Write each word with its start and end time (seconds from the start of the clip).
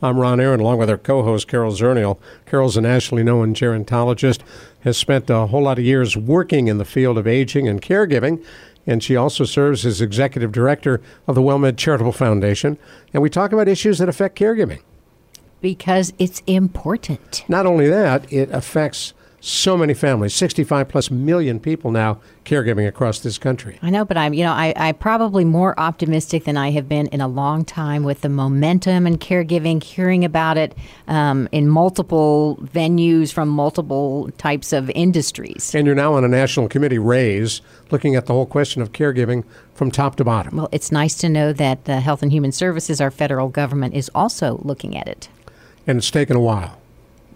I'm 0.00 0.16
Ron 0.16 0.38
Aaron, 0.38 0.60
along 0.60 0.78
with 0.78 0.90
our 0.90 0.96
co-host 0.96 1.48
Carol 1.48 1.72
Zernial. 1.72 2.18
Carol's 2.46 2.76
a 2.76 2.80
nationally 2.80 3.24
known 3.24 3.52
gerontologist, 3.52 4.42
has 4.82 4.96
spent 4.96 5.28
a 5.28 5.48
whole 5.48 5.62
lot 5.62 5.80
of 5.80 5.84
years 5.84 6.16
working 6.16 6.68
in 6.68 6.78
the 6.78 6.84
field 6.84 7.18
of 7.18 7.26
aging 7.26 7.66
and 7.66 7.82
caregiving, 7.82 8.44
and 8.86 9.02
she 9.02 9.16
also 9.16 9.42
serves 9.42 9.84
as 9.84 10.00
executive 10.00 10.52
director 10.52 11.00
of 11.26 11.34
the 11.34 11.42
WellMed 11.42 11.76
Charitable 11.78 12.12
Foundation. 12.12 12.78
And 13.12 13.24
we 13.24 13.28
talk 13.28 13.50
about 13.50 13.66
issues 13.66 13.98
that 13.98 14.08
affect 14.08 14.38
caregiving. 14.38 14.82
Because 15.60 16.12
it's 16.16 16.44
important. 16.46 17.44
Not 17.48 17.66
only 17.66 17.88
that, 17.88 18.32
it 18.32 18.52
affects 18.52 19.14
so 19.40 19.76
many 19.76 19.94
families 19.94 20.34
65 20.34 20.88
plus 20.88 21.10
million 21.10 21.60
people 21.60 21.90
now 21.90 22.20
caregiving 22.44 22.88
across 22.88 23.20
this 23.20 23.38
country. 23.38 23.78
I 23.82 23.90
know 23.90 24.04
but 24.04 24.16
i'm 24.16 24.34
you 24.34 24.44
know 24.44 24.52
I, 24.52 24.72
i'm 24.76 24.94
probably 24.96 25.44
more 25.44 25.78
optimistic 25.78 26.44
than 26.44 26.56
i 26.56 26.70
have 26.70 26.88
been 26.88 27.06
in 27.08 27.20
a 27.20 27.28
long 27.28 27.64
time 27.64 28.02
with 28.02 28.22
the 28.22 28.28
momentum 28.28 29.06
and 29.06 29.20
caregiving 29.20 29.82
hearing 29.82 30.24
about 30.24 30.56
it 30.56 30.74
um, 31.06 31.48
in 31.52 31.68
multiple 31.68 32.58
venues 32.62 33.32
from 33.32 33.48
multiple 33.48 34.30
types 34.38 34.72
of 34.72 34.90
industries. 34.90 35.74
And 35.74 35.86
you're 35.86 35.96
now 35.96 36.14
on 36.14 36.24
a 36.24 36.28
national 36.28 36.68
committee 36.68 36.98
RAISE 36.98 37.60
looking 37.90 38.16
at 38.16 38.26
the 38.26 38.32
whole 38.32 38.46
question 38.46 38.82
of 38.82 38.92
caregiving 38.92 39.44
from 39.74 39.90
top 39.90 40.16
to 40.16 40.24
bottom. 40.24 40.56
Well 40.56 40.68
it's 40.72 40.90
nice 40.90 41.16
to 41.18 41.28
know 41.28 41.52
that 41.52 41.84
the 41.84 42.00
health 42.00 42.22
and 42.22 42.32
human 42.32 42.52
services 42.52 43.00
our 43.00 43.10
federal 43.10 43.48
government 43.48 43.94
is 43.94 44.10
also 44.14 44.60
looking 44.62 44.96
at 44.96 45.06
it. 45.06 45.28
And 45.86 45.98
it's 45.98 46.10
taken 46.10 46.36
a 46.36 46.40
while 46.40 46.77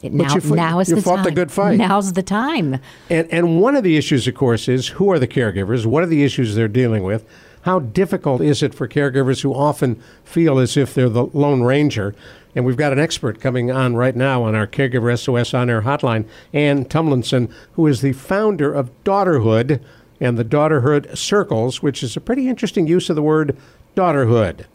now, 0.02 0.34
you, 0.34 0.54
now 0.54 0.80
is 0.80 0.88
you 0.88 0.96
the 0.96 1.02
fought 1.02 1.16
time. 1.16 1.24
the 1.24 1.30
good 1.30 1.52
fight. 1.52 1.78
Now's 1.78 2.12
the 2.12 2.22
time. 2.22 2.78
And 3.08 3.32
and 3.32 3.60
one 3.60 3.76
of 3.76 3.84
the 3.84 3.96
issues, 3.96 4.26
of 4.26 4.34
course, 4.34 4.68
is 4.68 4.88
who 4.88 5.10
are 5.10 5.18
the 5.18 5.28
caregivers? 5.28 5.86
What 5.86 6.02
are 6.02 6.06
the 6.06 6.24
issues 6.24 6.54
they're 6.54 6.68
dealing 6.68 7.04
with? 7.04 7.24
How 7.62 7.78
difficult 7.78 8.40
is 8.40 8.62
it 8.62 8.74
for 8.74 8.88
caregivers 8.88 9.42
who 9.42 9.54
often 9.54 10.02
feel 10.24 10.58
as 10.58 10.76
if 10.76 10.94
they're 10.94 11.08
the 11.08 11.26
lone 11.26 11.62
ranger? 11.62 12.14
And 12.54 12.66
we've 12.66 12.76
got 12.76 12.92
an 12.92 12.98
expert 12.98 13.40
coming 13.40 13.70
on 13.70 13.94
right 13.94 14.16
now 14.16 14.42
on 14.42 14.54
our 14.54 14.66
Caregiver 14.66 15.16
SOS 15.18 15.54
on 15.54 15.70
air 15.70 15.82
hotline, 15.82 16.26
Ann 16.52 16.84
Tumlinson, 16.84 17.50
who 17.74 17.86
is 17.86 18.02
the 18.02 18.12
founder 18.12 18.72
of 18.72 18.90
Daughterhood 19.04 19.80
and 20.20 20.36
the 20.36 20.44
Daughterhood 20.44 21.16
Circles, 21.16 21.82
which 21.82 22.02
is 22.02 22.16
a 22.16 22.20
pretty 22.20 22.48
interesting 22.48 22.86
use 22.86 23.08
of 23.08 23.16
the 23.16 23.22
word 23.22 23.56
daughterhood. 23.96 24.66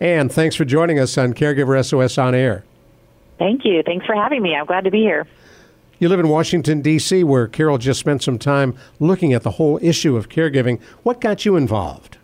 Ann, 0.00 0.28
thanks 0.28 0.56
for 0.56 0.64
joining 0.64 0.98
us 0.98 1.16
on 1.16 1.32
Caregiver 1.32 1.82
SOS 1.84 2.18
on 2.18 2.34
air. 2.34 2.64
Thank 3.42 3.64
you. 3.64 3.82
Thanks 3.82 4.06
for 4.06 4.14
having 4.14 4.40
me. 4.40 4.54
I'm 4.54 4.66
glad 4.66 4.84
to 4.84 4.92
be 4.92 5.00
here. 5.00 5.26
You 5.98 6.08
live 6.08 6.20
in 6.20 6.28
Washington, 6.28 6.80
D.C., 6.80 7.24
where 7.24 7.48
Carol 7.48 7.76
just 7.76 7.98
spent 7.98 8.22
some 8.22 8.38
time 8.38 8.76
looking 9.00 9.32
at 9.32 9.42
the 9.42 9.50
whole 9.52 9.80
issue 9.82 10.16
of 10.16 10.28
caregiving. 10.28 10.80
What 11.02 11.20
got 11.20 11.44
you 11.44 11.56
involved? 11.56 12.18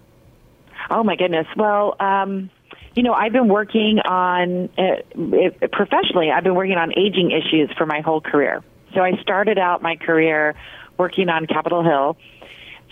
Oh, 0.91 1.03
my 1.03 1.17
goodness. 1.17 1.49
Well, 1.57 1.97
um, 1.99 2.51
you 2.95 3.03
know, 3.03 3.15
I've 3.15 3.33
been 3.33 3.49
working 3.49 3.99
on, 3.99 4.69
uh, 4.79 5.67
professionally, 5.73 6.31
I've 6.31 6.45
been 6.45 6.55
working 6.55 6.77
on 6.77 6.97
aging 6.97 7.33
issues 7.33 7.69
for 7.77 7.85
my 7.85 8.01
whole 8.01 8.21
career. 8.21 8.63
So 8.95 9.01
I 9.01 9.21
started 9.21 9.59
out 9.59 9.83
my 9.83 9.97
career 9.97 10.55
working 10.99 11.29
on 11.29 11.47
Capitol 11.47 11.83
Hill 11.83 12.17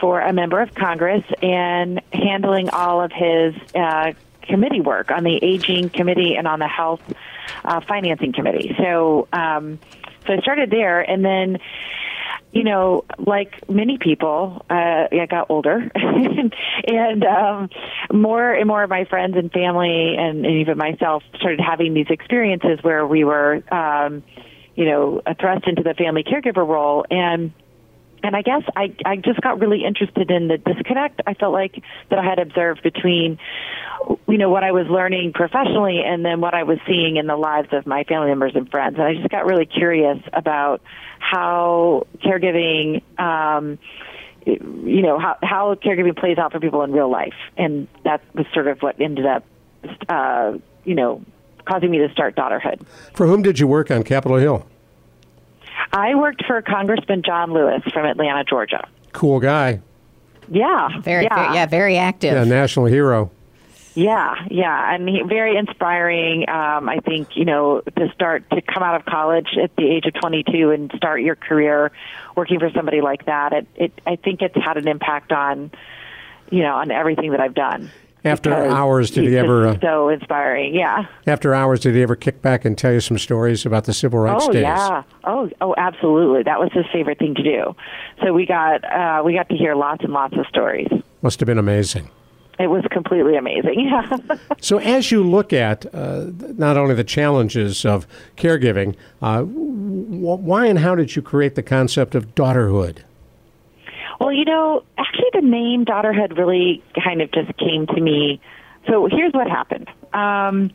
for 0.00 0.20
a 0.20 0.32
member 0.32 0.60
of 0.60 0.74
Congress 0.74 1.22
and 1.42 2.02
handling 2.12 2.70
all 2.70 3.00
of 3.02 3.12
his 3.12 3.54
uh, 3.72 4.14
committee 4.48 4.80
work 4.80 5.10
on 5.10 5.24
the 5.24 5.38
aging 5.42 5.90
committee 5.90 6.36
and 6.36 6.46
on 6.46 6.58
the 6.58 6.68
health 6.68 7.00
uh, 7.64 7.80
financing 7.80 8.32
committee. 8.32 8.74
So, 8.78 9.28
um, 9.32 9.78
so 10.26 10.32
I 10.32 10.38
started 10.38 10.70
there, 10.70 11.00
and 11.00 11.24
then 11.24 11.58
you 12.52 12.64
know, 12.64 13.04
like 13.18 13.68
many 13.68 13.98
people, 13.98 14.64
uh, 14.70 15.08
I 15.12 15.26
got 15.28 15.50
older, 15.50 15.90
and 15.94 17.24
um, 17.24 17.68
more 18.10 18.50
and 18.50 18.66
more 18.66 18.82
of 18.82 18.88
my 18.88 19.04
friends 19.04 19.36
and 19.36 19.52
family, 19.52 20.16
and, 20.16 20.46
and 20.46 20.60
even 20.60 20.78
myself, 20.78 21.22
started 21.38 21.60
having 21.60 21.92
these 21.92 22.06
experiences 22.08 22.78
where 22.80 23.06
we 23.06 23.24
were, 23.24 23.62
um, 23.70 24.22
you 24.74 24.86
know, 24.86 25.20
thrust 25.38 25.66
into 25.66 25.82
the 25.82 25.92
family 25.94 26.24
caregiver 26.24 26.66
role, 26.66 27.04
and 27.10 27.52
and 28.26 28.34
I 28.34 28.42
guess 28.42 28.62
I 28.74 28.92
I 29.04 29.16
just 29.16 29.40
got 29.40 29.60
really 29.60 29.84
interested 29.84 30.30
in 30.30 30.48
the 30.48 30.58
disconnect 30.58 31.20
I 31.26 31.34
felt 31.34 31.52
like 31.52 31.82
that 32.10 32.18
I 32.18 32.24
had 32.24 32.40
observed 32.40 32.82
between 32.82 33.38
you 34.26 34.38
know 34.38 34.50
what 34.50 34.64
I 34.64 34.72
was 34.72 34.86
learning 34.88 35.32
professionally 35.32 36.02
and 36.04 36.24
then 36.24 36.40
what 36.40 36.52
I 36.52 36.64
was 36.64 36.78
seeing 36.86 37.16
in 37.16 37.26
the 37.28 37.36
lives 37.36 37.68
of 37.72 37.86
my 37.86 38.02
family 38.04 38.28
members 38.28 38.52
and 38.56 38.68
friends 38.68 38.96
and 38.96 39.04
I 39.04 39.14
just 39.14 39.28
got 39.28 39.46
really 39.46 39.66
curious 39.66 40.18
about 40.32 40.82
how 41.20 42.06
caregiving 42.24 43.02
um 43.18 43.78
you 44.44 45.02
know 45.02 45.18
how 45.18 45.36
how 45.42 45.74
caregiving 45.76 46.18
plays 46.18 46.36
out 46.36 46.50
for 46.50 46.58
people 46.58 46.82
in 46.82 46.92
real 46.92 47.10
life 47.10 47.34
and 47.56 47.86
that 48.04 48.22
was 48.34 48.46
sort 48.52 48.66
of 48.66 48.80
what 48.80 49.00
ended 49.00 49.26
up 49.26 49.44
uh 50.08 50.58
you 50.84 50.96
know 50.96 51.24
causing 51.64 51.90
me 51.90 51.98
to 51.98 52.08
start 52.12 52.36
daughterhood. 52.36 52.80
For 53.12 53.26
whom 53.26 53.42
did 53.42 53.58
you 53.58 53.66
work 53.66 53.90
on 53.90 54.04
Capitol 54.04 54.38
Hill? 54.38 54.66
I 55.92 56.14
worked 56.14 56.44
for 56.46 56.60
Congressman 56.62 57.22
John 57.22 57.52
Lewis 57.52 57.82
from 57.92 58.04
Atlanta, 58.06 58.44
Georgia. 58.44 58.86
Cool 59.12 59.40
guy. 59.40 59.80
Yeah, 60.48 60.88
very, 61.00 61.24
yeah, 61.24 61.34
very, 61.34 61.54
yeah, 61.54 61.66
very 61.66 61.96
active. 61.96 62.32
Yeah, 62.32 62.44
national 62.44 62.86
hero. 62.86 63.30
Yeah, 63.96 64.34
yeah, 64.50 64.94
and 64.94 65.08
he, 65.08 65.22
very 65.22 65.56
inspiring. 65.56 66.48
Um, 66.50 66.86
I 66.86 66.98
think 66.98 67.34
you 67.34 67.46
know 67.46 67.80
to 67.80 68.12
start 68.12 68.48
to 68.50 68.60
come 68.60 68.82
out 68.82 68.94
of 68.94 69.06
college 69.06 69.56
at 69.60 69.74
the 69.76 69.90
age 69.90 70.04
of 70.04 70.12
22 70.20 70.70
and 70.70 70.92
start 70.96 71.22
your 71.22 71.34
career 71.34 71.90
working 72.36 72.60
for 72.60 72.70
somebody 72.70 73.00
like 73.00 73.24
that. 73.24 73.54
It, 73.54 73.66
it 73.74 74.00
I 74.06 74.16
think 74.16 74.42
it's 74.42 74.54
had 74.54 74.76
an 74.76 74.86
impact 74.86 75.32
on 75.32 75.70
you 76.50 76.62
know 76.62 76.74
on 76.76 76.90
everything 76.90 77.30
that 77.30 77.40
I've 77.40 77.54
done. 77.54 77.90
After 78.26 78.52
hours, 78.52 79.10
did 79.10 79.24
he 79.24 79.36
ever? 79.36 79.68
Uh, 79.68 79.80
so 79.80 80.08
inspiring, 80.08 80.74
yeah. 80.74 81.06
After 81.26 81.54
hours, 81.54 81.80
did 81.80 81.94
he 81.94 82.02
ever 82.02 82.16
kick 82.16 82.42
back 82.42 82.64
and 82.64 82.76
tell 82.76 82.92
you 82.92 83.00
some 83.00 83.18
stories 83.18 83.64
about 83.64 83.84
the 83.84 83.94
civil 83.94 84.18
rights 84.18 84.46
oh, 84.48 84.52
days? 84.52 84.62
yeah. 84.62 85.02
Oh, 85.24 85.48
oh, 85.60 85.74
absolutely. 85.78 86.42
That 86.42 86.58
was 86.58 86.70
his 86.72 86.84
favorite 86.92 87.18
thing 87.18 87.34
to 87.36 87.42
do. 87.42 87.74
So 88.22 88.32
we 88.32 88.46
got 88.46 88.84
uh, 88.84 89.22
we 89.24 89.34
got 89.34 89.48
to 89.50 89.56
hear 89.56 89.74
lots 89.74 90.02
and 90.02 90.12
lots 90.12 90.36
of 90.36 90.46
stories. 90.46 90.88
Must 91.22 91.38
have 91.40 91.46
been 91.46 91.58
amazing. 91.58 92.10
It 92.58 92.68
was 92.68 92.84
completely 92.90 93.36
amazing. 93.36 93.74
Yeah. 93.86 94.16
so 94.60 94.78
as 94.78 95.12
you 95.12 95.22
look 95.22 95.52
at 95.52 95.86
uh, 95.94 96.26
not 96.56 96.76
only 96.76 96.94
the 96.94 97.04
challenges 97.04 97.84
of 97.84 98.06
caregiving, 98.36 98.96
uh, 99.22 99.42
why 99.42 100.66
and 100.66 100.78
how 100.78 100.94
did 100.94 101.14
you 101.14 101.22
create 101.22 101.54
the 101.54 101.62
concept 101.62 102.14
of 102.14 102.34
daughterhood? 102.34 103.04
Well, 104.20 104.32
you 104.32 104.44
know, 104.44 104.82
actually, 104.96 105.30
the 105.32 105.42
name 105.42 105.84
Daughterhood 105.84 106.36
really 106.36 106.82
kind 107.02 107.20
of 107.20 107.30
just 107.32 107.56
came 107.58 107.86
to 107.86 108.00
me. 108.00 108.40
So 108.88 109.08
here's 109.10 109.32
what 109.32 109.48
happened. 109.48 109.88
Um, 110.12 110.70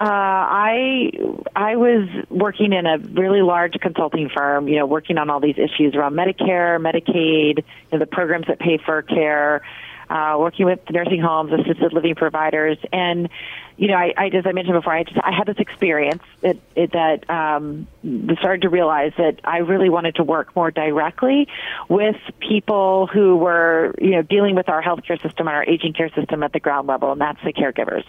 uh, 0.00 0.06
I 0.06 1.12
I 1.54 1.76
was 1.76 2.08
working 2.28 2.72
in 2.72 2.84
a 2.84 2.98
really 2.98 3.42
large 3.42 3.74
consulting 3.80 4.28
firm, 4.28 4.68
you 4.68 4.76
know, 4.76 4.86
working 4.86 5.18
on 5.18 5.30
all 5.30 5.40
these 5.40 5.56
issues 5.56 5.94
around 5.94 6.14
Medicare, 6.14 6.80
Medicaid, 6.80 7.58
you 7.58 7.64
know, 7.92 7.98
the 7.98 8.06
programs 8.06 8.46
that 8.48 8.58
pay 8.58 8.78
for 8.78 9.02
care, 9.02 9.62
uh, 10.10 10.36
working 10.38 10.66
with 10.66 10.80
nursing 10.90 11.20
homes, 11.20 11.52
assisted 11.52 11.92
living 11.92 12.16
providers, 12.16 12.76
and 12.92 13.28
you 13.76 13.88
know, 13.88 13.94
I, 13.94 14.12
I 14.16 14.26
as 14.26 14.46
I 14.46 14.52
mentioned 14.52 14.76
before, 14.76 14.92
I 14.92 15.02
just 15.02 15.18
I 15.22 15.32
had 15.36 15.46
this 15.46 15.58
experience 15.58 16.22
it, 16.42 16.60
that 16.92 17.28
um, 17.28 17.88
started 18.38 18.62
to 18.62 18.68
realize 18.68 19.12
that 19.18 19.40
I 19.44 19.58
really 19.58 19.88
wanted 19.88 20.16
to 20.16 20.22
work 20.22 20.54
more 20.54 20.70
directly 20.70 21.48
with 21.88 22.16
people 22.38 23.08
who 23.12 23.36
were 23.36 23.94
you 23.98 24.10
know 24.10 24.22
dealing 24.22 24.54
with 24.54 24.68
our 24.68 24.82
healthcare 24.82 25.20
system 25.20 25.48
and 25.48 25.56
our 25.56 25.64
aging 25.64 25.92
care 25.92 26.10
system 26.14 26.42
at 26.42 26.52
the 26.52 26.60
ground 26.60 26.86
level, 26.86 27.12
and 27.12 27.20
that's 27.20 27.42
the 27.44 27.52
caregivers. 27.52 28.04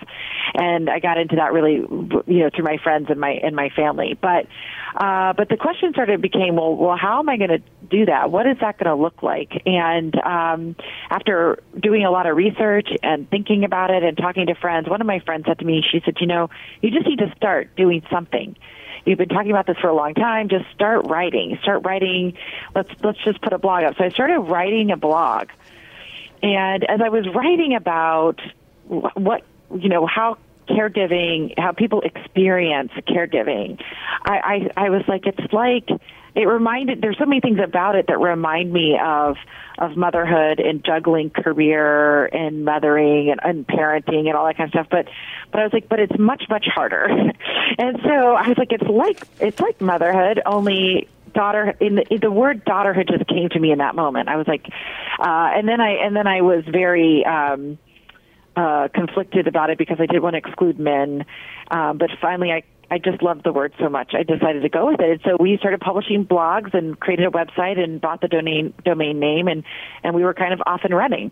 And 0.54 0.90
I 0.90 1.00
got 1.00 1.18
into 1.18 1.38
that 1.38 1.52
really 1.52 1.76
you 1.76 2.40
know 2.40 2.50
through 2.54 2.66
my 2.66 2.78
friends 2.78 3.08
and 3.10 3.20
my 3.20 3.32
and 3.32 3.56
my 3.56 3.70
family, 3.70 4.18
but 4.20 4.48
uh, 4.96 5.34
but 5.34 5.50
the 5.50 5.58
question 5.58 5.92
started 5.92 6.22
became 6.22 6.56
well, 6.56 6.76
well, 6.76 6.98
how 6.98 7.20
am 7.20 7.28
I 7.28 7.38
going 7.38 7.50
to 7.50 7.62
do 7.90 8.06
that? 8.06 8.32
What 8.32 8.48
is 8.48 8.58
that 8.62 8.78
going 8.78 8.96
to 8.96 9.02
look 9.02 9.22
like? 9.22 9.52
And 9.66 10.16
um, 10.20 10.76
after 11.10 11.60
doing 11.78 12.06
a 12.06 12.12
lot 12.12 12.28
of 12.28 12.38
research 12.38 12.90
and 13.04 13.30
thinking 13.30 13.66
about 13.66 13.90
it 13.90 14.04
and 14.04 14.18
talking 14.18 14.48
to 14.48 14.56
friends, 14.56 14.88
one 14.88 15.02
of 15.02 15.08
my 15.08 15.20
friends 15.20 15.46
said 15.48 15.55
to 15.60 15.66
me, 15.66 15.84
she 15.90 16.02
said, 16.04 16.16
you 16.20 16.28
know, 16.28 16.50
you 16.82 16.92
just 16.92 17.08
need 17.08 17.20
to 17.20 17.34
start 17.36 17.76
doing 17.76 18.04
something. 18.12 18.56
You've 19.06 19.20
been 19.20 19.30
talking 19.30 19.52
about 19.52 19.68
this 19.68 19.78
for 19.78 19.90
a 19.90 19.96
long 19.96 20.14
time. 20.14 20.50
Just 20.50 20.66
start 20.74 21.06
writing. 21.08 21.58
Start 21.62 21.86
writing. 21.86 22.38
Let's 22.74 22.90
let's 23.04 23.24
just 23.24 23.42
put 23.42 23.54
a 23.54 23.60
blog 23.60 23.84
up. 23.84 23.98
So 23.98 24.04
I 24.04 24.10
started 24.10 24.40
writing 24.40 24.92
a 24.92 24.98
blog, 24.98 25.50
and 26.42 26.84
as 26.84 27.02
I 27.02 27.10
was 27.10 27.28
writing 27.34 27.76
about 27.76 28.42
what 28.88 29.44
you 29.76 29.90
know 29.90 30.08
how 30.08 30.38
caregiving, 30.68 31.54
how 31.60 31.72
people 31.72 32.02
experience 32.02 32.92
caregiving, 33.08 33.80
I, 34.24 34.70
I, 34.76 34.86
I 34.86 34.90
was 34.90 35.04
like, 35.08 35.28
it's 35.28 35.54
like 35.54 35.88
it 36.36 36.48
reminded. 36.48 37.02
There's 37.02 37.18
so 37.18 37.26
many 37.26 37.40
things 37.42 37.60
about 37.64 37.96
it 37.96 38.08
that 38.08 38.20
remind 38.20 38.72
me 38.72 39.00
of 39.02 39.38
of 39.78 39.98
motherhood 39.98 40.60
and 40.60 40.84
juggling 40.86 41.30
career 41.30 42.26
and 42.26 42.64
mothering 42.64 43.30
and, 43.30 43.40
and 43.44 43.68
parenting 43.68 44.28
and 44.28 44.34
all 44.36 44.46
that 44.46 44.58
kind 44.58 44.68
of 44.68 44.72
stuff. 44.72 44.88
But 44.90 45.08
but 45.52 45.62
I 45.62 45.64
was 45.64 45.74
like, 45.74 45.88
but 45.90 46.00
it's 46.00 46.18
much 46.20 46.44
much 46.50 46.66
harder. 46.68 47.06
and 47.78 48.00
so 48.04 48.34
I 48.36 48.50
was 48.50 48.58
like, 48.58 48.72
it's 48.72 48.90
like 48.90 49.24
it's 49.40 49.60
like 49.60 49.80
motherhood, 49.80 50.42
only 50.46 51.08
daughter 51.34 51.76
in 51.80 51.96
the, 51.96 52.18
the 52.22 52.32
word 52.32 52.66
daughterhood 52.66 53.10
just 53.10 53.28
came 53.28 53.50
to 53.50 53.60
me 53.60 53.72
in 53.72 53.78
that 53.78 53.96
moment. 53.96 54.28
I 54.28 54.38
was 54.38 54.48
like, 54.48 54.66
uh, 55.20 55.52
and 55.56 55.68
then 55.68 55.80
I 55.80 55.92
and 56.06 56.16
then 56.16 56.28
I 56.28 56.42
was 56.42 56.64
very 56.66 57.26
um, 57.26 57.78
uh, 58.56 58.88
conflicted 58.94 59.48
about 59.48 59.70
it 59.70 59.78
because 59.78 59.98
I 60.00 60.06
did 60.06 60.22
want 60.22 60.34
to 60.34 60.38
exclude 60.38 60.80
men, 60.80 61.26
um, 61.70 61.98
but 61.98 62.10
finally 62.22 62.52
I 62.52 62.64
I 62.92 62.98
just 62.98 63.22
loved 63.22 63.44
the 63.44 63.52
word 63.52 63.74
so 63.80 63.90
much. 63.90 64.14
I 64.14 64.24
decided 64.24 64.62
to 64.62 64.70
go 64.70 64.88
with 64.88 65.00
it. 65.00 65.22
So 65.24 65.38
we 65.40 65.58
started 65.58 65.82
publishing 65.82 66.26
blogs 66.26 66.74
and 66.74 67.00
created 67.00 67.26
a 67.26 67.32
website 67.32 67.80
and 67.80 68.00
bought 68.00 68.22
the 68.22 68.28
domain 68.28 68.74
domain 68.84 69.20
name 69.20 69.48
and 69.48 69.64
and 70.04 70.16
we 70.16 70.24
were 70.24 70.34
kind 70.34 70.54
of 70.54 70.62
off 70.66 70.82
and 70.84 70.96
running, 70.96 71.32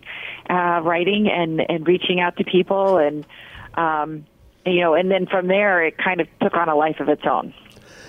uh, 0.50 0.80
writing 0.82 1.28
and 1.28 1.60
and 1.68 1.86
reaching 1.86 2.20
out 2.20 2.36
to 2.38 2.44
people 2.44 2.98
and 2.98 3.26
um, 3.74 4.26
you 4.66 4.80
know 4.80 4.94
and 4.94 5.10
then 5.10 5.26
from 5.26 5.46
there 5.46 5.84
it 5.84 5.96
kind 5.98 6.20
of 6.20 6.28
took 6.40 6.54
on 6.54 6.68
a 6.68 6.74
life 6.74 7.00
of 7.00 7.08
its 7.08 7.22
own. 7.24 7.54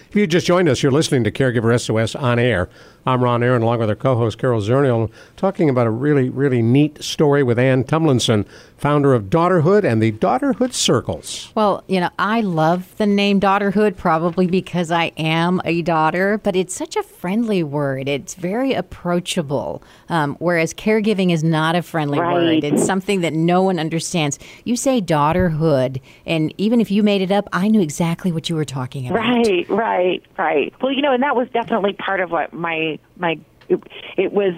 If 0.09 0.15
you 0.15 0.27
just 0.27 0.47
joined 0.47 0.69
us, 0.69 0.81
you're 0.81 0.91
listening 0.91 1.23
to 1.25 1.31
Caregiver 1.31 1.79
SOS 1.79 2.15
on 2.15 2.39
air. 2.39 2.69
I'm 3.07 3.23
Ron 3.23 3.43
Aaron, 3.43 3.61
along 3.61 3.77
with 3.77 3.89
our 3.89 3.95
co-host 3.95 4.39
Carol 4.39 4.61
Zernial, 4.61 5.11
talking 5.37 5.69
about 5.69 5.85
a 5.85 5.91
really, 5.91 6.27
really 6.27 6.63
neat 6.63 7.03
story 7.03 7.43
with 7.43 7.59
Ann 7.59 7.83
Tumlinson, 7.83 8.47
founder 8.77 9.13
of 9.13 9.25
Daughterhood 9.25 9.83
and 9.83 10.01
the 10.01 10.11
Daughterhood 10.11 10.73
Circles. 10.73 11.51
Well, 11.53 11.83
you 11.87 11.99
know, 11.99 12.09
I 12.17 12.41
love 12.41 12.97
the 12.97 13.05
name 13.05 13.39
Daughterhood 13.39 13.95
probably 13.95 14.47
because 14.47 14.89
I 14.89 15.11
am 15.17 15.61
a 15.65 15.83
daughter, 15.83 16.39
but 16.39 16.55
it's 16.55 16.73
such 16.75 16.95
a 16.95 17.03
friendly 17.03 17.61
word. 17.61 18.09
It's 18.09 18.33
very 18.33 18.73
approachable, 18.73 19.83
um, 20.09 20.35
whereas 20.39 20.73
caregiving 20.73 21.31
is 21.31 21.43
not 21.43 21.75
a 21.75 21.83
friendly 21.83 22.19
Right. 22.19 22.33
word. 22.33 22.63
It's 22.63 22.83
something 22.83 23.21
that 23.21 23.33
no 23.33 23.61
one 23.61 23.77
understands. 23.77 24.39
You 24.63 24.75
say 24.75 24.99
daughterhood, 24.99 26.01
and 26.25 26.51
even 26.57 26.81
if 26.81 26.89
you 26.89 27.03
made 27.03 27.21
it 27.21 27.31
up, 27.31 27.47
I 27.53 27.67
knew 27.67 27.81
exactly 27.81 28.31
what 28.31 28.49
you 28.49 28.55
were 28.55 28.65
talking 28.65 29.07
about. 29.07 29.19
Right, 29.19 29.69
right, 29.69 30.23
right. 30.39 30.73
Well, 30.81 30.91
you 30.91 31.03
know, 31.03 31.13
and 31.13 31.21
that 31.21 31.35
was 31.35 31.47
definitely 31.53 31.93
part 31.93 32.19
of 32.19 32.31
what 32.31 32.51
my 32.51 32.94
my 33.17 33.39
it, 33.67 33.81
it 34.17 34.31
was 34.31 34.53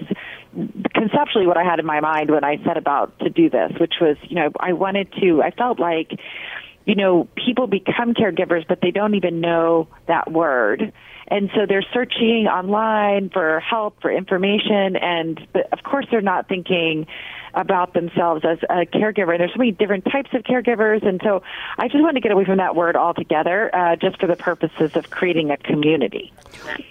conceptually 0.94 1.46
what 1.46 1.56
I 1.56 1.64
had 1.64 1.78
in 1.78 1.86
my 1.86 2.00
mind 2.00 2.30
when 2.30 2.44
I 2.44 2.62
set 2.64 2.76
about 2.76 3.18
to 3.20 3.30
do 3.30 3.48
this, 3.48 3.72
which 3.80 3.94
was, 4.00 4.16
you 4.24 4.36
know, 4.36 4.50
I 4.60 4.72
wanted 4.74 5.12
to. 5.20 5.42
I 5.42 5.50
felt 5.50 5.78
like, 5.78 6.18
you 6.84 6.94
know, 6.94 7.28
people 7.34 7.66
become 7.66 8.14
caregivers, 8.14 8.66
but 8.66 8.80
they 8.82 8.90
don't 8.90 9.14
even 9.14 9.40
know 9.40 9.88
that 10.06 10.30
word. 10.30 10.92
And 11.28 11.50
so 11.54 11.66
they're 11.68 11.84
searching 11.92 12.46
online 12.46 13.30
for 13.30 13.60
help, 13.60 14.00
for 14.00 14.10
information, 14.10 14.96
and 14.96 15.38
but 15.52 15.70
of 15.72 15.82
course 15.84 16.06
they're 16.10 16.22
not 16.22 16.48
thinking 16.48 17.06
about 17.54 17.94
themselves 17.94 18.44
as 18.44 18.58
a 18.64 18.86
caregiver. 18.86 19.30
And 19.30 19.40
there's 19.40 19.52
so 19.52 19.58
many 19.58 19.72
different 19.72 20.04
types 20.04 20.30
of 20.32 20.42
caregivers, 20.42 21.06
and 21.06 21.20
so 21.22 21.42
I 21.78 21.88
just 21.88 22.00
wanted 22.00 22.14
to 22.14 22.20
get 22.20 22.32
away 22.32 22.44
from 22.44 22.58
that 22.58 22.76
word 22.76 22.96
altogether, 22.96 23.74
uh, 23.74 23.96
just 23.96 24.20
for 24.20 24.26
the 24.26 24.36
purposes 24.36 24.96
of 24.96 25.10
creating 25.10 25.50
a 25.50 25.56
community. 25.56 26.32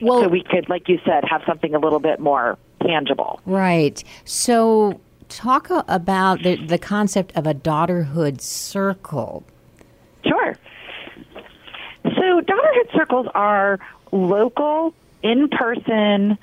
Well- 0.02 0.24
so 0.24 0.28
we 0.28 0.44
could, 0.44 0.70
like 0.70 0.88
you 0.90 1.00
said, 1.06 1.24
have 1.26 1.44
something 1.46 1.76
a 1.76 1.80
little 1.80 2.00
bit 2.00 2.20
more 2.20 2.58
tangible. 2.82 3.40
Right. 3.46 4.04
So, 4.26 5.00
talk 5.30 5.70
about 5.88 6.44
the, 6.44 6.56
the 6.56 6.78
concept 6.78 7.36
of 7.36 7.46
a 7.46 7.54
daughterhood 7.54 8.40
circle. 8.42 9.44
Sure. 10.26 10.58
So, 12.04 12.42
daughterhood 12.42 12.96
circles 12.96 13.28
are 13.36 13.80
local, 14.12 14.94
in-person 15.24 16.38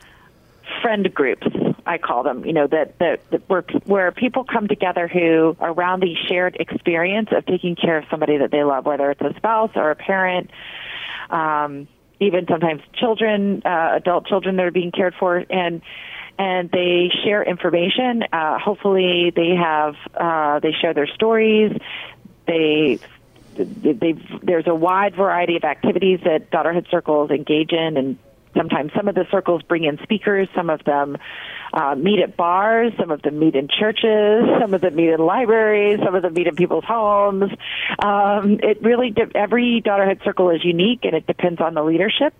friend 0.82 1.12
groups. 1.12 1.46
I 1.86 1.98
call 1.98 2.22
them. 2.22 2.44
You 2.44 2.52
know 2.52 2.66
that 2.66 2.98
that, 2.98 3.30
that 3.30 3.48
where 3.48 3.62
where 3.84 4.12
people 4.12 4.44
come 4.44 4.68
together 4.68 5.06
who 5.06 5.56
are 5.60 5.70
around 5.72 6.00
the 6.00 6.14
shared 6.28 6.56
experience 6.58 7.28
of 7.32 7.44
taking 7.46 7.76
care 7.76 7.98
of 7.98 8.04
somebody 8.10 8.38
that 8.38 8.50
they 8.50 8.64
love, 8.64 8.86
whether 8.86 9.10
it's 9.10 9.20
a 9.20 9.34
spouse 9.36 9.72
or 9.74 9.90
a 9.90 9.96
parent. 9.96 10.50
Um, 11.30 11.88
even 12.20 12.46
sometimes 12.46 12.80
children, 12.94 13.62
uh, 13.64 13.92
adult 13.96 14.26
children 14.26 14.56
that 14.56 14.64
are 14.66 14.70
being 14.70 14.92
cared 14.92 15.14
for, 15.18 15.44
and 15.50 15.82
and 16.38 16.70
they 16.70 17.10
share 17.24 17.42
information. 17.42 18.24
Uh, 18.32 18.58
hopefully, 18.58 19.32
they 19.34 19.50
have 19.50 19.94
uh, 20.14 20.60
they 20.60 20.72
share 20.72 20.94
their 20.94 21.06
stories. 21.06 21.76
They 22.46 22.98
they 23.56 24.14
there's 24.42 24.66
a 24.66 24.74
wide 24.74 25.14
variety 25.14 25.56
of 25.56 25.64
activities 25.64 26.20
that 26.24 26.50
daughterhood 26.50 26.90
circles 26.90 27.30
engage 27.30 27.72
in, 27.72 27.96
and 27.96 28.18
sometimes 28.56 28.92
some 28.94 29.08
of 29.08 29.14
the 29.14 29.26
circles 29.30 29.62
bring 29.62 29.84
in 29.84 29.98
speakers. 30.02 30.48
Some 30.54 30.70
of 30.70 30.82
them 30.84 31.16
uh, 31.72 31.94
meet 31.94 32.20
at 32.20 32.36
bars. 32.36 32.92
Some 32.98 33.10
of 33.10 33.22
them 33.22 33.38
meet 33.38 33.54
in 33.54 33.68
churches. 33.68 34.44
Some 34.60 34.74
of 34.74 34.80
them 34.80 34.94
meet 34.94 35.10
in 35.10 35.20
libraries. 35.20 36.00
Some 36.04 36.14
of 36.14 36.22
them 36.22 36.34
meet 36.34 36.46
in 36.46 36.54
people's 36.54 36.84
homes. 36.84 37.50
Um, 37.98 38.60
it 38.62 38.82
really 38.82 39.10
de- 39.10 39.36
every 39.36 39.82
daughterhood 39.84 40.24
circle 40.24 40.50
is 40.50 40.64
unique, 40.64 41.00
and 41.04 41.14
it 41.14 41.26
depends 41.26 41.60
on 41.60 41.74
the 41.74 41.82
leadership 41.82 42.34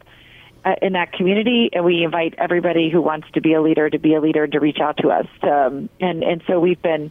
uh, 0.65 0.75
in 0.81 0.95
that 0.95 1.13
community, 1.13 1.71
and 1.73 1.85
we 1.85 2.05
invite 2.05 2.35
everybody 2.39 2.91
who 2.91 3.03
wants 3.03 3.29
to 3.33 3.41
be 3.41 3.55
a 3.55 3.63
leader 3.63 3.89
to 3.91 3.99
be 3.99 4.15
a 4.15 4.21
leader 4.21 4.47
to 4.47 4.61
reach 4.61 4.79
out 4.81 4.97
to 4.99 5.11
us. 5.11 5.27
Um, 5.43 5.89
and 6.01 6.23
and 6.23 6.43
so 6.47 6.61
we've 6.61 6.81
been 6.81 7.11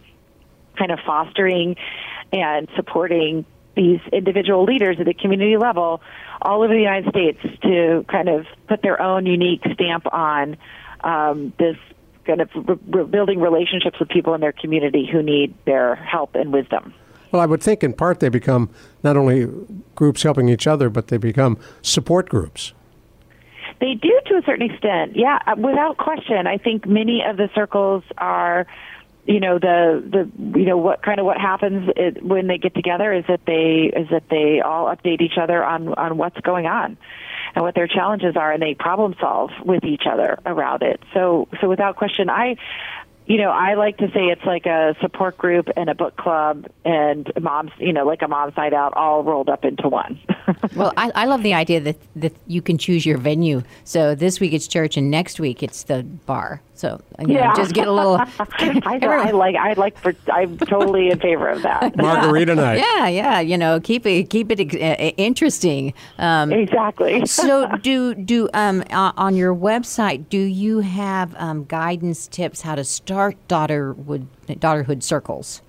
kind 0.77 0.91
of 0.91 0.99
fostering 1.05 1.75
and 2.31 2.67
supporting 2.75 3.45
these 3.75 3.99
individual 4.11 4.63
leaders 4.63 4.97
at 4.99 5.05
the 5.05 5.13
community 5.13 5.57
level 5.57 6.01
all 6.41 6.63
over 6.63 6.73
the 6.73 6.79
United 6.79 7.09
States 7.09 7.39
to 7.61 8.05
kind 8.07 8.29
of 8.29 8.45
put 8.67 8.81
their 8.81 9.01
own 9.01 9.25
unique 9.25 9.61
stamp 9.73 10.05
on 10.13 10.57
um, 11.03 11.53
this 11.57 11.77
kind 12.25 12.41
of 12.41 12.49
re- 12.53 13.03
building 13.03 13.39
relationships 13.39 13.99
with 13.99 14.09
people 14.09 14.33
in 14.33 14.41
their 14.41 14.51
community 14.51 15.07
who 15.11 15.21
need 15.21 15.53
their 15.65 15.95
help 15.95 16.35
and 16.35 16.53
wisdom. 16.53 16.93
Well, 17.31 17.41
I 17.41 17.45
would 17.45 17.63
think 17.63 17.83
in 17.83 17.93
part 17.93 18.19
they 18.19 18.29
become 18.29 18.69
not 19.01 19.17
only 19.17 19.47
groups 19.95 20.23
helping 20.23 20.49
each 20.49 20.67
other, 20.67 20.89
but 20.89 21.07
they 21.07 21.17
become 21.17 21.57
support 21.81 22.29
groups. 22.29 22.73
They 23.81 23.95
do 23.95 24.17
to 24.27 24.35
a 24.35 24.41
certain 24.45 24.71
extent, 24.71 25.15
yeah, 25.15 25.39
uh, 25.47 25.55
without 25.57 25.97
question. 25.97 26.47
I 26.47 26.57
think 26.57 26.87
many 26.87 27.23
of 27.27 27.37
the 27.37 27.49
circles 27.55 28.03
are, 28.17 28.67
you 29.25 29.39
know, 29.39 29.57
the 29.57 30.03
the 30.05 30.59
you 30.59 30.65
know 30.65 30.77
what 30.77 31.01
kind 31.01 31.19
of 31.19 31.25
what 31.25 31.37
happens 31.37 31.89
is, 31.95 32.15
when 32.21 32.47
they 32.47 32.57
get 32.57 32.75
together 32.75 33.13
is 33.13 33.23
that 33.27 33.41
they 33.45 33.91
is 33.95 34.09
that 34.09 34.23
they 34.29 34.59
all 34.59 34.85
update 34.93 35.21
each 35.21 35.37
other 35.37 35.63
on 35.63 35.93
on 35.93 36.17
what's 36.17 36.39
going 36.41 36.65
on 36.65 36.97
and 37.55 37.63
what 37.63 37.73
their 37.75 37.87
challenges 37.87 38.35
are, 38.35 38.51
and 38.51 38.61
they 38.61 38.73
problem 38.73 39.15
solve 39.19 39.51
with 39.63 39.85
each 39.85 40.03
other 40.09 40.39
around 40.45 40.83
it. 40.83 41.01
So 41.13 41.47
so 41.61 41.69
without 41.69 41.95
question, 41.95 42.29
I. 42.29 42.57
You 43.25 43.37
know, 43.37 43.51
I 43.51 43.75
like 43.75 43.99
to 43.99 44.07
say 44.07 44.25
it's 44.25 44.43
like 44.43 44.65
a 44.65 44.97
support 44.99 45.37
group 45.37 45.69
and 45.77 45.89
a 45.89 45.95
book 45.95 46.17
club 46.17 46.67
and 46.83 47.31
moms, 47.39 47.71
you 47.77 47.93
know, 47.93 48.05
like 48.05 48.21
a 48.21 48.27
mom's 48.27 48.57
night 48.57 48.73
out 48.73 48.93
all 48.95 49.23
rolled 49.23 49.47
up 49.47 49.63
into 49.63 49.87
one. 49.87 50.19
Well, 50.75 50.91
I, 50.97 51.09
I 51.15 51.25
love 51.25 51.41
the 51.41 51.53
idea 51.53 51.79
that, 51.79 51.95
that 52.17 52.33
you 52.47 52.61
can 52.61 52.77
choose 52.77 53.05
your 53.05 53.17
venue. 53.17 53.63
So 53.85 54.13
this 54.13 54.41
week 54.41 54.51
it's 54.51 54.67
church, 54.67 54.97
and 54.97 55.09
next 55.09 55.39
week 55.39 55.63
it's 55.63 55.83
the 55.83 56.03
bar. 56.03 56.61
So 56.75 56.99
you 57.19 57.27
know, 57.27 57.33
Yeah. 57.35 57.53
just 57.55 57.73
get 57.73 57.87
a 57.87 57.91
little. 57.91 58.15
I, 58.39 58.99
I 59.01 59.31
like 59.31 59.55
I 59.55 59.73
like 59.73 59.97
for 60.01 60.13
I'm 60.31 60.57
totally 60.57 61.09
in 61.09 61.19
favor 61.19 61.47
of 61.47 61.61
that. 61.61 61.95
Margarita 61.97 62.55
night. 62.55 62.79
Yeah, 62.79 63.07
yeah. 63.07 63.39
You 63.39 63.57
know, 63.57 63.79
keep 63.79 64.05
it 64.05 64.29
keep 64.29 64.51
it 64.51 64.59
uh, 64.59 65.11
interesting. 65.17 65.93
Um, 66.17 66.51
Exactly. 66.51 67.25
so 67.25 67.67
do 67.77 68.15
do 68.15 68.49
um 68.53 68.83
uh, 68.89 69.11
on 69.17 69.35
your 69.35 69.53
website 69.55 70.29
do 70.29 70.39
you 70.39 70.79
have 70.79 71.35
um, 71.37 71.65
guidance 71.65 72.27
tips 72.27 72.61
how 72.61 72.75
to 72.75 72.83
start 72.83 73.37
daughterhood 73.47 74.27
daughterhood 74.47 75.03
circles? 75.03 75.61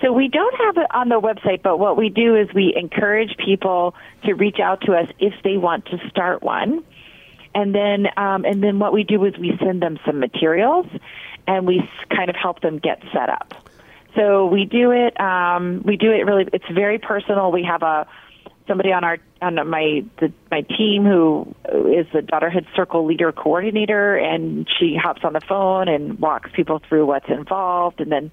So 0.00 0.12
we 0.12 0.26
don't 0.26 0.54
have 0.56 0.76
it 0.78 0.86
on 0.92 1.10
the 1.10 1.20
website, 1.20 1.62
but 1.62 1.78
what 1.78 1.96
we 1.96 2.08
do 2.08 2.34
is 2.34 2.48
we 2.52 2.74
encourage 2.76 3.36
people 3.36 3.94
to 4.24 4.32
reach 4.34 4.58
out 4.58 4.80
to 4.82 4.94
us 4.94 5.06
if 5.20 5.32
they 5.44 5.56
want 5.58 5.86
to 5.86 5.98
start 6.08 6.42
one. 6.42 6.82
And 7.54 7.74
then, 7.74 8.06
um, 8.16 8.44
and 8.44 8.62
then 8.62 8.78
what 8.78 8.92
we 8.92 9.04
do 9.04 9.24
is 9.24 9.36
we 9.38 9.56
send 9.62 9.82
them 9.82 9.98
some 10.06 10.18
materials, 10.20 10.86
and 11.46 11.66
we 11.66 11.88
kind 12.14 12.30
of 12.30 12.36
help 12.36 12.60
them 12.60 12.78
get 12.78 13.02
set 13.12 13.28
up. 13.28 13.54
So 14.14 14.46
we 14.46 14.64
do 14.64 14.90
it. 14.90 15.18
Um, 15.20 15.82
we 15.84 15.96
do 15.96 16.10
it 16.10 16.26
really. 16.26 16.46
It's 16.52 16.68
very 16.72 16.98
personal. 16.98 17.50
We 17.50 17.64
have 17.64 17.82
a 17.82 18.06
somebody 18.68 18.92
on 18.92 19.04
our 19.04 19.18
on 19.40 19.54
my 19.68 20.04
the, 20.20 20.32
my 20.50 20.62
team 20.62 21.04
who 21.04 21.54
is 21.66 22.06
the 22.12 22.20
Daughterhood 22.20 22.66
Circle 22.76 23.06
Leader 23.06 23.32
Coordinator, 23.32 24.16
and 24.16 24.68
she 24.78 24.96
hops 24.96 25.22
on 25.24 25.32
the 25.32 25.40
phone 25.40 25.88
and 25.88 26.18
walks 26.18 26.50
people 26.54 26.80
through 26.88 27.06
what's 27.06 27.28
involved, 27.28 28.00
and 28.00 28.12
then 28.12 28.30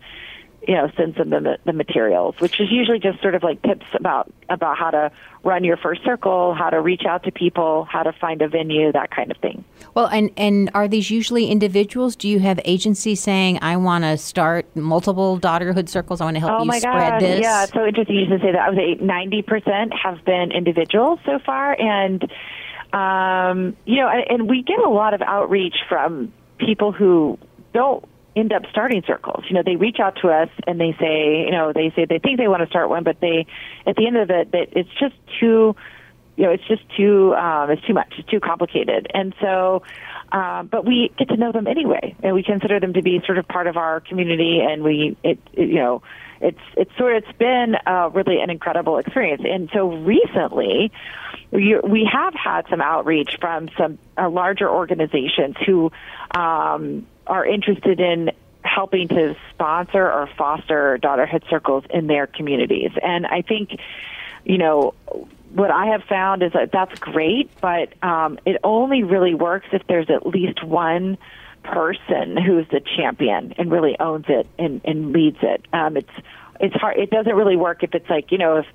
you 0.68 0.76
know, 0.76 0.90
sends 0.98 1.18
them 1.18 1.30
the, 1.30 1.58
the 1.66 1.74
materials, 1.74 2.36
which 2.40 2.60
is 2.60 2.70
usually 2.72 3.00
just 3.00 3.22
sort 3.22 3.36
of 3.36 3.44
like 3.44 3.62
tips 3.62 3.86
about 3.94 4.32
about 4.50 4.78
how 4.78 4.92
to 4.92 5.12
run 5.44 5.64
your 5.64 5.78
first 5.78 6.04
circle, 6.04 6.54
how 6.54 6.70
to 6.70 6.82
reach 6.82 7.04
out 7.08 7.24
to 7.24 7.32
people, 7.32 7.86
how 7.86 8.04
to 8.04 8.12
find 8.12 8.42
a 8.42 8.48
venue, 8.48 8.92
that 8.92 9.12
kind 9.12 9.32
of 9.32 9.38
thing. 9.38 9.64
Well, 9.94 10.08
and 10.08 10.32
and 10.38 10.70
are 10.74 10.88
these 10.88 11.10
usually 11.10 11.48
individuals? 11.48 12.16
Do 12.16 12.28
you 12.28 12.40
have 12.40 12.60
agencies 12.66 13.22
saying, 13.22 13.60
"I 13.62 13.78
want 13.78 14.04
to 14.04 14.18
start 14.18 14.68
multiple 14.76 15.40
daughterhood 15.40 15.88
circles. 15.88 16.20
I 16.22 16.26
want 16.26 16.36
to 16.36 16.42
help 16.42 16.54
oh 16.54 16.60
you 16.64 16.68
my 16.68 16.80
spread 16.80 17.12
God. 17.12 17.22
this"? 17.22 17.42
Yeah, 17.42 17.64
it's 17.64 17.74
so 17.74 17.86
interesting 17.86 18.16
you 18.16 18.26
should 18.28 18.42
say 18.42 18.52
that. 18.52 18.62
I 18.62 18.70
would 18.70 18.78
say 18.78 18.96
ninety 18.96 19.42
percent 19.42 19.94
have 19.94 20.24
been 20.26 20.52
individuals 20.52 21.20
so 21.26 21.40
far, 21.40 21.80
and 21.80 22.24
um, 22.94 23.78
you 23.86 23.98
know, 23.98 24.10
and, 24.10 24.24
and 24.30 24.50
we 24.50 24.64
get 24.64 24.80
a 24.80 24.90
lot 24.90 25.14
of 25.14 25.22
outreach 25.22 25.76
from 25.88 26.34
people 26.58 26.92
who 26.92 27.38
don't 27.74 28.04
end 28.36 28.54
up 28.54 28.64
starting 28.72 29.04
circles. 29.06 29.44
You 29.48 29.56
know, 29.56 29.64
they 29.66 29.76
reach 29.76 29.98
out 30.00 30.18
to 30.22 30.30
us 30.30 30.50
and 30.68 30.80
they 30.80 30.96
say, 31.00 31.46
you 31.46 31.52
know, 31.52 31.74
they 31.74 31.92
say 31.96 32.06
they 32.06 32.20
think 32.20 32.38
they 32.38 32.48
want 32.48 32.62
to 32.62 32.68
start 32.68 32.90
one, 32.90 33.04
but 33.04 33.20
they, 33.20 33.46
at 33.86 33.96
the 33.96 34.08
end 34.08 34.18
of 34.18 34.30
it, 34.30 34.52
that 34.52 34.70
it's 34.74 34.90
just 35.00 35.16
too, 35.40 35.76
you 36.36 36.46
know, 36.46 36.52
it's 36.52 36.68
just 36.68 36.84
too, 36.96 37.34
um, 37.36 37.70
it's 37.70 37.86
too 37.86 37.94
much, 37.94 38.14
it's 38.18 38.30
too 38.30 38.40
complicated, 38.40 39.08
and 39.14 39.34
so. 39.42 39.84
Um, 40.32 40.68
but 40.68 40.86
we 40.86 41.12
get 41.18 41.30
to 41.30 41.38
know 41.38 41.52
them 41.52 41.66
anyway, 41.66 42.16
and 42.22 42.36
we 42.36 42.44
consider 42.44 42.80
them 42.80 42.94
to 42.94 43.02
be 43.02 43.20
sort 43.26 43.40
of 43.40 43.48
part 43.48 43.66
of 43.66 43.78
our 43.78 44.00
community, 44.00 44.60
and 44.62 44.84
we, 44.84 45.18
it, 45.24 45.40
it 45.54 45.70
you 45.70 45.76
know, 45.78 46.04
it's 46.40 46.60
it's 46.78 46.96
sort 46.98 47.16
of 47.16 47.24
it's 47.24 47.38
been 47.40 47.76
uh, 47.86 48.12
really 48.14 48.40
an 48.40 48.52
incredible 48.52 49.00
experience. 49.00 49.42
And 49.44 49.70
so 49.74 49.92
recently, 49.92 50.92
we, 51.52 51.80
we 51.80 52.10
have 52.12 52.34
had 52.36 52.68
some 52.70 52.80
outreach 52.80 53.38
from 53.42 53.70
some 53.76 53.98
uh, 54.18 54.30
larger 54.30 54.70
organizations 54.70 55.56
who 55.66 55.92
um, 56.32 57.08
are 57.30 57.46
interested 57.46 58.00
in 58.00 58.32
helping 58.64 59.08
to 59.08 59.36
sponsor 59.52 60.12
or 60.12 60.28
foster 60.38 61.00
daughterhood 61.02 61.50
circles 61.50 61.84
in 61.90 62.08
their 62.08 62.28
communities. 62.28 62.92
And 63.02 63.26
I 63.26 63.42
think, 63.42 63.80
you 64.44 64.58
know, 64.58 64.94
what 65.54 65.72
I 65.72 65.88
have 65.88 66.04
found 66.04 66.44
is 66.44 66.54
that 66.54 66.72
that's 66.72 67.00
great, 67.00 67.50
but 67.62 67.94
um, 68.04 68.40
it 68.46 68.58
only 68.64 69.04
really 69.04 69.34
works 69.34 69.68
if 69.72 69.86
there's 69.88 70.10
at 70.10 70.26
least 70.26 70.64
one 70.64 71.18
person 71.64 72.38
who's 72.38 72.68
the 72.70 72.82
champion 72.98 73.54
and 73.58 73.72
really 73.72 73.98
owns 74.00 74.26
it 74.28 74.48
and, 74.58 74.82
and 74.86 75.12
leads 75.12 75.38
it. 75.42 75.66
Um, 75.74 75.98
it's 75.98 76.12
it's 76.60 76.76
hard. 76.76 76.98
It 76.98 77.10
doesn't 77.10 77.36
really 77.36 77.56
work 77.56 77.84
if 77.84 77.96
it's 77.96 78.10
like 78.10 78.32
you 78.32 78.38
know 78.38 78.58
if 78.58 78.66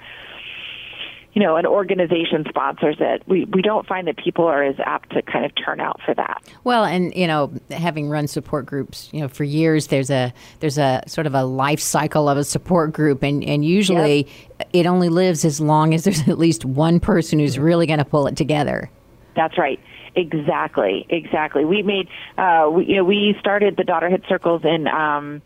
you 1.34 1.42
know 1.42 1.56
an 1.56 1.66
organization 1.66 2.44
sponsors 2.48 2.96
it. 3.00 3.22
We 3.26 3.44
we 3.46 3.60
don't 3.60 3.86
find 3.86 4.06
that 4.06 4.16
people 4.16 4.44
are 4.46 4.62
as 4.62 4.76
apt 4.84 5.10
to 5.10 5.22
kind 5.22 5.44
of 5.44 5.52
turn 5.56 5.80
out 5.80 6.00
for 6.04 6.14
that. 6.14 6.42
Well, 6.62 6.84
and 6.84 7.14
you 7.14 7.26
know, 7.26 7.52
having 7.70 8.08
run 8.08 8.28
support 8.28 8.66
groups, 8.66 9.08
you 9.12 9.20
know, 9.20 9.28
for 9.28 9.42
years, 9.42 9.88
there's 9.88 10.10
a 10.10 10.32
there's 10.60 10.78
a 10.78 11.02
sort 11.08 11.26
of 11.26 11.34
a 11.34 11.44
life 11.44 11.80
cycle 11.80 12.28
of 12.28 12.38
a 12.38 12.44
support 12.44 12.92
group, 12.92 13.24
and 13.24 13.42
and 13.44 13.64
usually 13.64 14.28
yep. 14.58 14.68
it 14.72 14.86
only 14.86 15.08
lives 15.08 15.44
as 15.44 15.60
long 15.60 15.92
as 15.92 16.04
there's 16.04 16.20
at 16.28 16.38
least 16.38 16.64
one 16.64 17.00
person 17.00 17.40
who's 17.40 17.58
really 17.58 17.86
going 17.86 17.98
to 17.98 18.04
pull 18.04 18.28
it 18.28 18.36
together. 18.36 18.88
That's 19.34 19.58
right. 19.58 19.80
Exactly. 20.14 21.04
Exactly. 21.10 21.64
We 21.64 21.82
made 21.82 22.08
uh, 22.38 22.70
we 22.72 22.86
you 22.86 22.96
know 22.96 23.04
we 23.04 23.36
started 23.40 23.76
the 23.76 23.84
daughterhood 23.84 24.26
circles 24.28 24.64
in. 24.64 24.86
Um, 24.86 25.42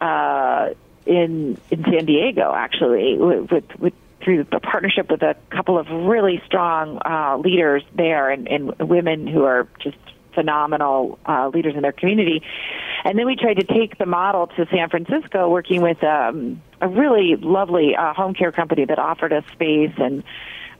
uh, 0.00 0.68
in 1.06 1.58
in 1.70 1.82
San 1.84 2.04
Diego, 2.04 2.52
actually, 2.54 3.16
with, 3.16 3.50
with, 3.50 3.64
with 3.80 3.92
through 4.28 4.44
the 4.52 4.60
partnership 4.60 5.10
with 5.10 5.22
a 5.22 5.34
couple 5.48 5.78
of 5.78 5.86
really 5.88 6.42
strong 6.44 6.98
uh, 7.02 7.38
leaders 7.38 7.82
there 7.96 8.28
and, 8.28 8.46
and 8.46 8.78
women 8.78 9.26
who 9.26 9.44
are 9.44 9.66
just 9.82 9.96
phenomenal 10.34 11.18
uh, 11.24 11.48
leaders 11.48 11.74
in 11.74 11.80
their 11.80 11.92
community. 11.92 12.42
And 13.06 13.18
then 13.18 13.24
we 13.24 13.36
tried 13.36 13.54
to 13.54 13.64
take 13.64 13.96
the 13.96 14.04
model 14.04 14.48
to 14.48 14.66
San 14.70 14.90
Francisco, 14.90 15.48
working 15.48 15.80
with 15.80 16.04
um, 16.04 16.60
a 16.82 16.88
really 16.88 17.36
lovely 17.36 17.96
uh, 17.96 18.12
home 18.12 18.34
care 18.34 18.52
company 18.52 18.84
that 18.84 18.98
offered 18.98 19.32
us 19.32 19.44
space 19.50 19.94
and 19.96 20.22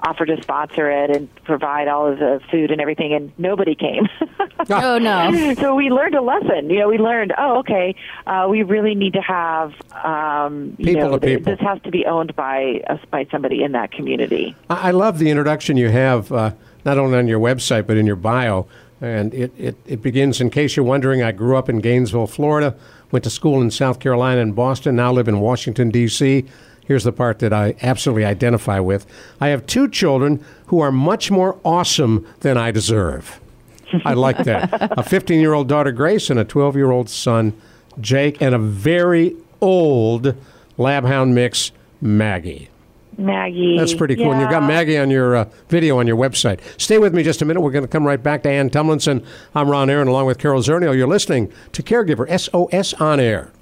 offered 0.01 0.27
to 0.27 0.43
sponsor 0.43 0.91
it 0.91 1.11
and 1.11 1.35
provide 1.45 1.89
all 1.89 2.07
of 2.11 2.19
the 2.19 2.41
food 2.51 2.71
and 2.71 2.81
everything, 2.81 3.13
and 3.13 3.33
nobody 3.39 3.75
came. 3.75 4.09
oh 4.71 4.99
no! 4.99 5.55
So 5.55 5.75
we 5.75 5.91
learned 5.91 6.15
a 6.15 6.23
lesson. 6.23 6.71
You 6.71 6.81
know, 6.81 6.89
we 6.89 6.99
learned. 6.99 7.33
Oh, 7.37 7.59
okay. 7.59 7.95
Uh, 8.27 8.47
we 8.49 8.63
really 8.63 8.95
need 8.95 9.15
to 9.15 9.23
have. 9.23 9.75
Um, 10.05 10.77
you 10.79 10.87
people 10.87 11.11
know, 11.11 11.19
to 11.19 11.27
people. 11.27 11.53
This 11.53 11.61
has 11.61 11.81
to 11.83 11.91
be 11.91 12.07
owned 12.07 12.35
by 12.37 12.83
us 12.89 13.01
by 13.11 13.27
somebody 13.31 13.63
in 13.63 13.73
that 13.73 13.93
community. 13.93 14.57
I, 14.71 14.89
I 14.89 14.91
love 14.91 15.19
the 15.19 15.31
introduction 15.31 15.77
you 15.77 15.91
have, 15.91 16.31
uh, 16.33 16.53
not 16.85 16.99
only 16.99 17.19
on 17.19 17.27
your 17.27 17.41
website 17.41 17.87
but 17.87 17.97
in 17.97 18.07
your 18.07 18.17
bio. 18.17 18.67
And 19.01 19.33
it, 19.33 19.53
it, 19.57 19.77
it 19.87 20.03
begins, 20.03 20.41
in 20.41 20.51
case 20.51 20.75
you're 20.77 20.85
wondering, 20.85 21.23
I 21.23 21.31
grew 21.31 21.57
up 21.57 21.69
in 21.69 21.79
Gainesville, 21.79 22.27
Florida, 22.27 22.77
went 23.13 23.23
to 23.25 23.31
school 23.31 23.63
in 23.63 23.71
South 23.71 24.01
Carolina 24.01 24.41
and 24.41 24.57
Boston, 24.57 24.97
now 24.97 25.13
live 25.13 25.29
in 25.29 25.39
Washington, 25.39 25.91
D.C. 25.91 26.45
Here's 26.89 27.05
the 27.05 27.13
part 27.13 27.41
that 27.41 27.53
I 27.53 27.75
absolutely 27.83 28.25
identify 28.25 28.81
with. 28.81 29.07
I 29.43 29.49
have 29.49 29.67
two 29.67 29.91
children 29.91 30.43
who 30.69 30.81
are 30.81 30.91
much 30.91 31.31
more 31.31 31.59
awesome 31.63 32.27
than 32.41 32.57
I 32.57 32.71
deserve. 32.71 33.39
I 34.07 34.15
like 34.15 34.39
that. 34.45 34.71
A 34.99 35.03
15 35.09 35.39
year 35.39 35.53
old 35.53 35.69
daughter, 35.69 35.93
Grace, 35.93 36.31
and 36.31 36.41
a 36.41 36.47
12 36.47 36.77
year 36.77 36.91
old 36.91 37.11
son, 37.11 37.53
Jake, 38.01 38.41
and 38.41 38.55
a 38.55 38.59
very 38.59 39.37
old 39.61 40.35
Labhound 40.79 41.35
mix, 41.35 41.73
Maggie. 42.01 42.71
Maggie. 43.19 43.77
That's 43.77 43.93
pretty 43.93 44.17
cool. 44.17 44.27
Yeah. 44.27 44.33
And 44.33 44.41
you've 44.41 44.51
got 44.51 44.63
Maggie 44.63 44.97
on 44.97 45.11
your 45.11 45.37
uh, 45.37 45.45
video 45.69 45.99
on 45.99 46.07
your 46.07 46.17
website. 46.17 46.61
Stay 46.81 46.97
with 46.97 47.13
me 47.13 47.23
just 47.23 47.43
a 47.43 47.45
minute. 47.45 47.61
We're 47.61 47.71
going 47.71 47.85
to 47.85 47.89
come 47.89 48.07
right 48.07 48.23
back 48.23 48.45
to 48.45 48.49
Ann 48.49 48.71
Tumlinson. 48.71 49.27
I'm 49.55 49.69
Ron 49.69 49.91
Aaron 49.91 50.09
along 50.09 50.25
with 50.25 50.39
Carol 50.39 50.63
Zernial. 50.63 50.97
You're 50.97 51.07
listening 51.07 51.53
to 51.73 51.83
Caregiver 51.83 52.27
SOS 52.41 52.95
On 52.95 53.21
Air. 53.21 53.53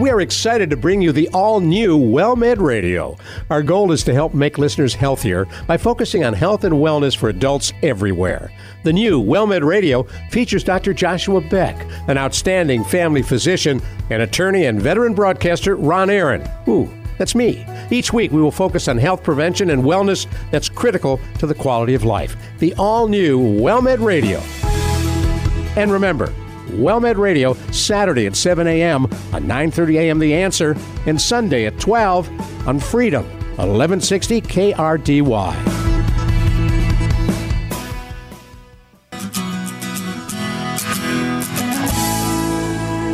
We 0.00 0.10
are 0.10 0.20
excited 0.20 0.70
to 0.70 0.76
bring 0.76 1.02
you 1.02 1.10
the 1.10 1.28
all 1.30 1.58
new 1.58 1.98
WellMed 1.98 2.60
Radio. 2.60 3.16
Our 3.50 3.64
goal 3.64 3.90
is 3.90 4.04
to 4.04 4.14
help 4.14 4.32
make 4.32 4.56
listeners 4.56 4.94
healthier 4.94 5.48
by 5.66 5.76
focusing 5.76 6.22
on 6.22 6.34
health 6.34 6.62
and 6.62 6.76
wellness 6.76 7.16
for 7.16 7.30
adults 7.30 7.72
everywhere. 7.82 8.52
The 8.84 8.92
new 8.92 9.20
WellMed 9.20 9.64
Radio 9.64 10.04
features 10.30 10.62
Dr. 10.62 10.94
Joshua 10.94 11.40
Beck, 11.40 11.84
an 12.06 12.16
outstanding 12.16 12.84
family 12.84 13.22
physician, 13.22 13.82
and 14.10 14.22
attorney 14.22 14.66
and 14.66 14.80
veteran 14.80 15.14
broadcaster 15.14 15.74
Ron 15.74 16.10
Aaron. 16.10 16.48
Ooh, 16.68 16.88
that's 17.18 17.34
me. 17.34 17.66
Each 17.90 18.12
week, 18.12 18.30
we 18.30 18.40
will 18.40 18.52
focus 18.52 18.86
on 18.86 18.98
health 18.98 19.24
prevention 19.24 19.70
and 19.70 19.82
wellness 19.82 20.28
that's 20.52 20.68
critical 20.68 21.20
to 21.40 21.46
the 21.48 21.54
quality 21.56 21.94
of 21.94 22.04
life. 22.04 22.36
The 22.60 22.72
all 22.78 23.08
new 23.08 23.40
WellMed 23.40 24.04
Radio. 24.04 24.38
And 25.76 25.90
remember, 25.90 26.32
WellMed 26.68 27.16
Radio, 27.16 27.54
Saturday 27.72 28.26
at 28.26 28.36
7 28.36 28.66
a.m. 28.66 29.04
on 29.32 29.44
9:30 29.44 29.94
a.m. 29.98 30.18
The 30.18 30.34
Answer, 30.34 30.76
and 31.06 31.20
Sunday 31.20 31.66
at 31.66 31.78
12 31.80 32.66
on 32.68 32.78
Freedom, 32.80 33.24
1160 33.56 34.40
KRDY. 34.42 35.88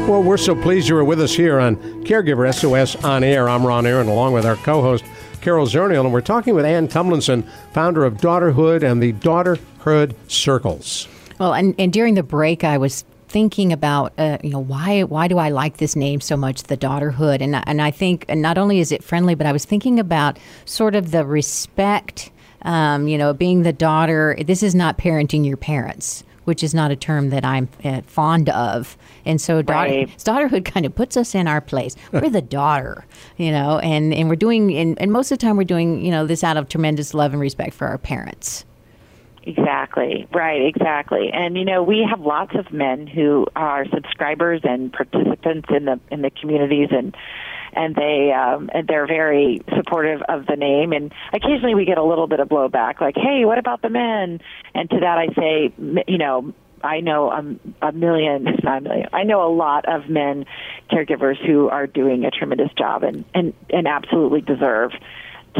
Well, 0.08 0.22
we're 0.22 0.36
so 0.36 0.54
pleased 0.54 0.88
you 0.88 0.96
are 0.98 1.04
with 1.04 1.20
us 1.20 1.34
here 1.34 1.58
on 1.58 1.76
Caregiver 2.04 2.52
SOS 2.54 3.02
on 3.04 3.24
Air. 3.24 3.48
I'm 3.48 3.66
Ron 3.66 3.86
Aaron, 3.86 4.06
along 4.06 4.34
with 4.34 4.44
our 4.44 4.56
co-host 4.56 5.02
Carol 5.40 5.66
Zernial, 5.66 6.04
and 6.04 6.12
we're 6.12 6.20
talking 6.20 6.54
with 6.54 6.64
Ann 6.64 6.88
Tumlinson, 6.88 7.42
founder 7.72 8.04
of 8.04 8.18
Daughterhood 8.18 8.82
and 8.82 9.02
the 9.02 9.14
Daughterhood 9.14 10.14
Circles. 10.28 11.08
Well, 11.40 11.54
and, 11.54 11.74
and 11.78 11.92
during 11.92 12.14
the 12.14 12.22
break, 12.22 12.64
I 12.64 12.76
was 12.78 13.04
thinking 13.34 13.72
about 13.72 14.12
uh, 14.16 14.38
you 14.44 14.50
know 14.50 14.60
why 14.60 15.02
why 15.02 15.26
do 15.26 15.38
I 15.38 15.50
like 15.50 15.78
this 15.78 15.96
name 15.96 16.20
so 16.20 16.36
much, 16.36 16.62
the 16.62 16.76
daughterhood, 16.76 17.40
and 17.40 17.56
and 17.66 17.82
I 17.82 17.90
think 17.90 18.24
and 18.28 18.40
not 18.40 18.58
only 18.58 18.78
is 18.78 18.92
it 18.92 19.02
friendly, 19.02 19.34
but 19.34 19.44
I 19.44 19.50
was 19.50 19.64
thinking 19.64 19.98
about 19.98 20.38
sort 20.64 20.94
of 20.94 21.10
the 21.10 21.26
respect. 21.26 22.30
Um, 22.62 23.08
you 23.08 23.18
know, 23.18 23.34
being 23.34 23.62
the 23.62 23.74
daughter. 23.74 24.38
This 24.42 24.62
is 24.62 24.74
not 24.74 24.96
parenting 24.96 25.44
your 25.44 25.58
parents 25.58 26.24
which 26.44 26.62
is 26.62 26.74
not 26.74 26.90
a 26.90 26.96
term 26.96 27.30
that 27.30 27.42
I'm 27.42 27.68
uh, 27.84 28.02
fond 28.06 28.50
of. 28.50 28.98
And 29.24 29.40
so 29.40 29.62
daughter, 29.62 29.90
Right. 29.90 30.08
daughterhood 30.18 30.66
kind 30.66 30.84
of 30.84 30.94
puts 30.94 31.16
us 31.16 31.34
in 31.34 31.48
our 31.48 31.62
place. 31.62 31.96
We're 32.12 32.28
the 32.28 32.42
daughter, 32.42 33.06
you 33.38 33.50
know, 33.50 33.78
and, 33.78 34.12
and 34.12 34.28
we're 34.28 34.36
doing, 34.36 34.76
and, 34.76 35.00
and 35.00 35.10
most 35.10 35.32
of 35.32 35.38
the 35.38 35.42
time 35.42 35.56
we're 35.56 35.64
doing, 35.64 36.04
you 36.04 36.10
know, 36.10 36.26
this 36.26 36.44
out 36.44 36.58
of 36.58 36.68
tremendous 36.68 37.14
love 37.14 37.32
and 37.32 37.40
respect 37.40 37.72
for 37.72 37.86
our 37.88 37.96
parents. 37.96 38.66
Exactly. 39.46 40.26
Right. 40.32 40.62
Exactly. 40.66 41.30
And 41.32 41.56
you 41.56 41.66
know, 41.66 41.82
we 41.82 42.06
have 42.08 42.20
lots 42.20 42.54
of 42.54 42.72
men 42.72 43.06
who 43.06 43.46
are 43.54 43.84
subscribers 43.92 44.62
and 44.64 44.90
participants 44.90 45.68
in 45.74 45.84
the 45.84 46.00
in 46.10 46.22
the 46.22 46.30
communities, 46.30 46.88
and 46.90 47.14
and 47.74 47.94
they 47.94 48.32
um, 48.32 48.70
and 48.72 48.88
they're 48.88 49.06
very 49.06 49.60
supportive 49.76 50.22
of 50.22 50.46
the 50.46 50.56
name. 50.56 50.92
And 50.92 51.12
occasionally, 51.34 51.74
we 51.74 51.84
get 51.84 51.98
a 51.98 52.02
little 52.02 52.26
bit 52.26 52.40
of 52.40 52.48
blowback, 52.48 53.02
like, 53.02 53.16
"Hey, 53.16 53.44
what 53.44 53.58
about 53.58 53.82
the 53.82 53.90
men?" 53.90 54.40
And 54.74 54.88
to 54.88 55.00
that, 55.00 55.18
I 55.18 55.28
say, 55.34 55.72
you 56.08 56.18
know. 56.18 56.52
I 56.82 57.00
know 57.00 57.30
a, 57.30 57.88
a 57.88 57.92
million, 57.92 58.44
not 58.62 58.76
a 58.76 58.80
million. 58.82 59.08
I 59.14 59.22
know 59.22 59.42
a 59.42 59.48
lot 59.48 59.86
of 59.86 60.10
men 60.10 60.44
caregivers 60.92 61.42
who 61.42 61.70
are 61.70 61.86
doing 61.86 62.26
a 62.26 62.30
tremendous 62.30 62.70
job 62.74 63.04
and, 63.04 63.24
and, 63.32 63.54
and 63.70 63.88
absolutely 63.88 64.42
deserve 64.42 64.92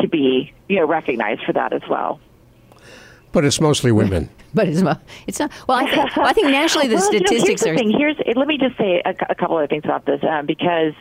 to 0.03 0.07
be, 0.07 0.53
you 0.69 0.81
know, 0.81 0.87
recognized 0.87 1.41
for 1.47 1.55
that 1.55 1.73
as 1.73 1.81
well. 1.89 2.21
But 3.35 3.45
it's 3.45 3.61
mostly 3.61 3.93
women. 3.93 4.31
but 4.55 4.69
it's 4.69 4.81
it's 5.27 5.41
not. 5.41 5.51
Well, 5.69 5.79
I, 5.79 5.91
th- 5.91 6.17
well, 6.17 6.27
I 6.27 6.33
think 6.33 6.49
nationally 6.49 6.87
the 6.87 6.95
well, 6.95 7.05
statistics 7.05 7.67
you 7.67 7.73
know, 7.73 7.83
here's 7.99 8.17
are. 8.17 8.17
the 8.17 8.17
thing. 8.17 8.25
Here's 8.25 8.37
let 8.37 8.47
me 8.47 8.57
just 8.57 8.79
say 8.79 9.03
a, 9.05 9.15
a 9.29 9.35
couple 9.35 9.59
of 9.59 9.69
things 9.69 9.85
about 9.85 10.07
this 10.07 10.21
um, 10.23 10.47
because 10.47 10.95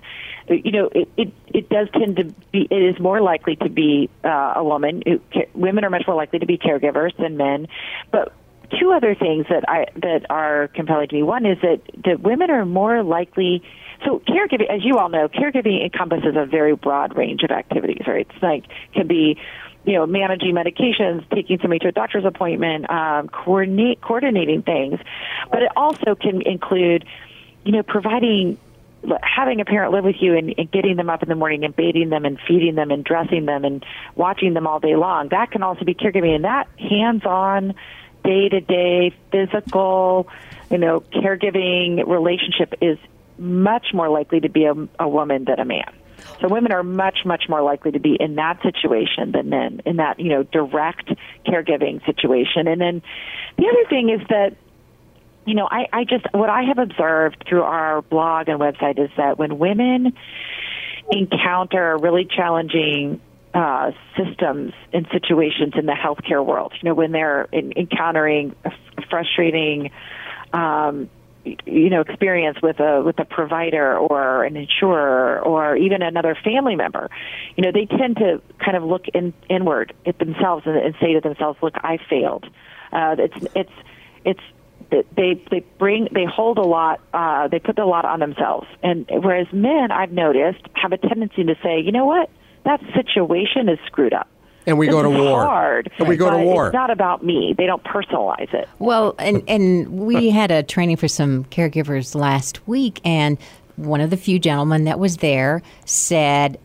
you 0.49 0.71
know 0.71 0.89
it, 0.93 1.07
it 1.15 1.33
it 1.53 1.69
does 1.69 1.87
tend 1.93 2.17
to 2.17 2.25
be 2.51 2.67
it 2.69 2.95
is 2.95 2.99
more 2.99 3.21
likely 3.21 3.55
to 3.57 3.69
be 3.69 4.09
uh, 4.23 4.53
a 4.55 4.63
woman. 4.63 5.03
Who, 5.05 5.21
women 5.53 5.85
are 5.85 5.91
much 5.91 6.03
more 6.07 6.15
likely 6.15 6.39
to 6.39 6.45
be 6.45 6.57
caregivers 6.57 7.15
than 7.17 7.37
men, 7.37 7.67
but. 8.11 8.33
Two 8.79 8.91
other 8.91 9.13
things 9.13 9.45
that 9.51 9.63
I 9.67 9.85
that 9.97 10.25
are 10.31 10.67
compelling 10.69 11.09
to 11.09 11.15
me. 11.15 11.21
One 11.21 11.45
is 11.45 11.59
that 11.61 11.81
that 12.05 12.21
women 12.21 12.49
are 12.49 12.65
more 12.65 13.03
likely. 13.03 13.61
So 14.03 14.19
caregiving, 14.27 14.67
as 14.67 14.83
you 14.83 14.97
all 14.97 15.09
know, 15.09 15.27
caregiving 15.27 15.83
encompasses 15.83 16.33
a 16.35 16.47
very 16.47 16.73
broad 16.73 17.15
range 17.15 17.43
of 17.43 17.51
activities. 17.51 18.01
Right? 18.07 18.27
It's 18.27 18.41
like 18.41 18.63
can 18.95 19.05
be 19.05 19.37
you 19.85 19.93
know, 19.93 20.05
managing 20.05 20.53
medications, 20.53 21.29
taking 21.29 21.59
somebody 21.59 21.79
to 21.79 21.89
a 21.89 21.91
doctor's 21.91 22.25
appointment, 22.25 22.89
um, 22.89 23.27
coordinate, 23.27 23.99
coordinating 24.01 24.61
things. 24.61 24.99
But 25.51 25.63
it 25.63 25.71
also 25.75 26.15
can 26.15 26.41
include, 26.41 27.05
you 27.65 27.73
know, 27.73 27.83
providing, 27.83 28.57
having 29.21 29.59
a 29.59 29.65
parent 29.65 29.91
live 29.91 30.05
with 30.05 30.15
you 30.21 30.37
and, 30.37 30.53
and 30.57 30.71
getting 30.71 30.95
them 30.95 31.09
up 31.09 31.21
in 31.21 31.29
the 31.29 31.35
morning 31.35 31.65
and 31.65 31.75
bathing 31.75 32.09
them 32.09 32.23
and 32.23 32.39
feeding 32.47 32.75
them 32.75 32.91
and 32.91 33.03
dressing 33.03 33.45
them 33.45 33.65
and 33.65 33.85
watching 34.15 34.53
them 34.53 34.67
all 34.67 34.79
day 34.79 34.95
long. 34.95 35.27
That 35.29 35.51
can 35.51 35.63
also 35.63 35.83
be 35.83 35.93
caregiving, 35.93 36.35
and 36.35 36.45
that 36.45 36.67
hands-on, 36.79 37.75
day-to-day, 38.23 39.13
physical, 39.31 40.29
you 40.71 40.77
know, 40.77 41.01
caregiving 41.01 42.07
relationship 42.07 42.75
is 42.81 42.97
much 43.37 43.87
more 43.93 44.07
likely 44.07 44.39
to 44.39 44.49
be 44.49 44.63
a, 44.63 44.73
a 44.97 45.07
woman 45.09 45.43
than 45.43 45.59
a 45.59 45.65
man. 45.65 45.91
So 46.41 46.49
women 46.49 46.71
are 46.71 46.83
much, 46.83 47.19
much 47.25 47.45
more 47.47 47.61
likely 47.61 47.91
to 47.91 47.99
be 47.99 48.17
in 48.19 48.35
that 48.35 48.61
situation 48.61 49.31
than 49.31 49.49
men, 49.49 49.81
in 49.85 49.97
that, 49.97 50.19
you 50.19 50.29
know, 50.29 50.43
direct 50.43 51.09
caregiving 51.47 52.05
situation. 52.05 52.67
And 52.67 52.81
then 52.81 53.01
the 53.57 53.67
other 53.67 53.89
thing 53.89 54.09
is 54.09 54.25
that, 54.29 54.55
you 55.45 55.55
know, 55.55 55.67
I, 55.69 55.87
I 55.91 56.03
just, 56.03 56.25
what 56.33 56.49
I 56.49 56.63
have 56.63 56.77
observed 56.77 57.45
through 57.47 57.63
our 57.63 58.01
blog 58.01 58.49
and 58.49 58.59
website 58.59 58.99
is 58.99 59.09
that 59.17 59.37
when 59.37 59.59
women 59.59 60.13
encounter 61.11 61.97
really 61.97 62.25
challenging 62.25 63.21
uh, 63.53 63.91
systems 64.17 64.73
and 64.91 65.07
situations 65.11 65.73
in 65.77 65.85
the 65.85 65.93
healthcare 65.93 66.45
world, 66.45 66.73
you 66.81 66.89
know, 66.89 66.95
when 66.95 67.11
they're 67.11 67.43
in, 67.51 67.73
encountering 67.77 68.55
frustrating, 69.09 69.91
um, 70.53 71.09
you 71.45 71.89
know 71.89 72.01
experience 72.01 72.57
with 72.61 72.79
a 72.79 73.01
with 73.01 73.19
a 73.19 73.25
provider 73.25 73.97
or 73.97 74.43
an 74.43 74.55
insurer 74.55 75.41
or 75.41 75.75
even 75.75 76.01
another 76.01 76.37
family 76.43 76.75
member 76.75 77.09
you 77.55 77.63
know 77.63 77.71
they 77.71 77.85
tend 77.85 78.17
to 78.17 78.41
kind 78.63 78.77
of 78.77 78.83
look 78.83 79.07
in, 79.13 79.33
inward 79.49 79.93
at 80.05 80.17
themselves 80.19 80.65
and, 80.65 80.77
and 80.77 80.95
say 81.01 81.13
to 81.13 81.21
themselves 81.21 81.57
look 81.61 81.73
i 81.83 81.97
failed. 82.09 82.45
Uh, 82.91 83.15
it's 83.17 83.47
it's 83.55 83.71
it's 84.25 85.05
they 85.15 85.41
they 85.49 85.65
bring 85.79 86.07
they 86.11 86.25
hold 86.25 86.57
a 86.57 86.63
lot 86.63 87.01
uh, 87.13 87.47
they 87.47 87.59
put 87.59 87.77
a 87.79 87.85
lot 87.85 88.05
on 88.05 88.19
themselves. 88.19 88.67
And 88.81 89.05
whereas 89.09 89.47
men 89.51 89.91
i've 89.91 90.11
noticed 90.11 90.61
have 90.73 90.91
a 90.91 90.97
tendency 90.97 91.43
to 91.43 91.55
say 91.63 91.79
you 91.79 91.91
know 91.91 92.05
what? 92.05 92.29
That 92.65 92.79
situation 92.93 93.67
is 93.67 93.79
screwed 93.87 94.13
up 94.13 94.27
And 94.65 94.77
we 94.77 94.87
This 94.87 94.93
go 94.93 95.03
to 95.03 95.09
war. 95.09 95.43
hard, 95.43 95.91
And 95.99 96.07
we 96.07 96.15
go 96.15 96.29
to 96.29 96.37
war. 96.37 96.67
It's 96.67 96.73
not 96.73 96.89
about 96.89 97.23
me. 97.23 97.53
They 97.57 97.65
don't 97.65 97.83
personalize 97.83 98.53
it. 98.53 98.67
Well, 98.79 99.15
and 99.19 99.43
and 99.47 99.89
we 99.99 100.29
had 100.29 100.51
a 100.51 100.63
training 100.63 100.97
for 100.97 101.07
some 101.07 101.45
caregivers 101.45 102.15
last 102.15 102.65
week, 102.67 103.01
and 103.03 103.37
one 103.75 104.01
of 104.01 104.09
the 104.09 104.17
few 104.17 104.39
gentlemen 104.39 104.85
that 104.85 104.99
was 104.99 105.17
there 105.17 105.61
said, 105.85 106.59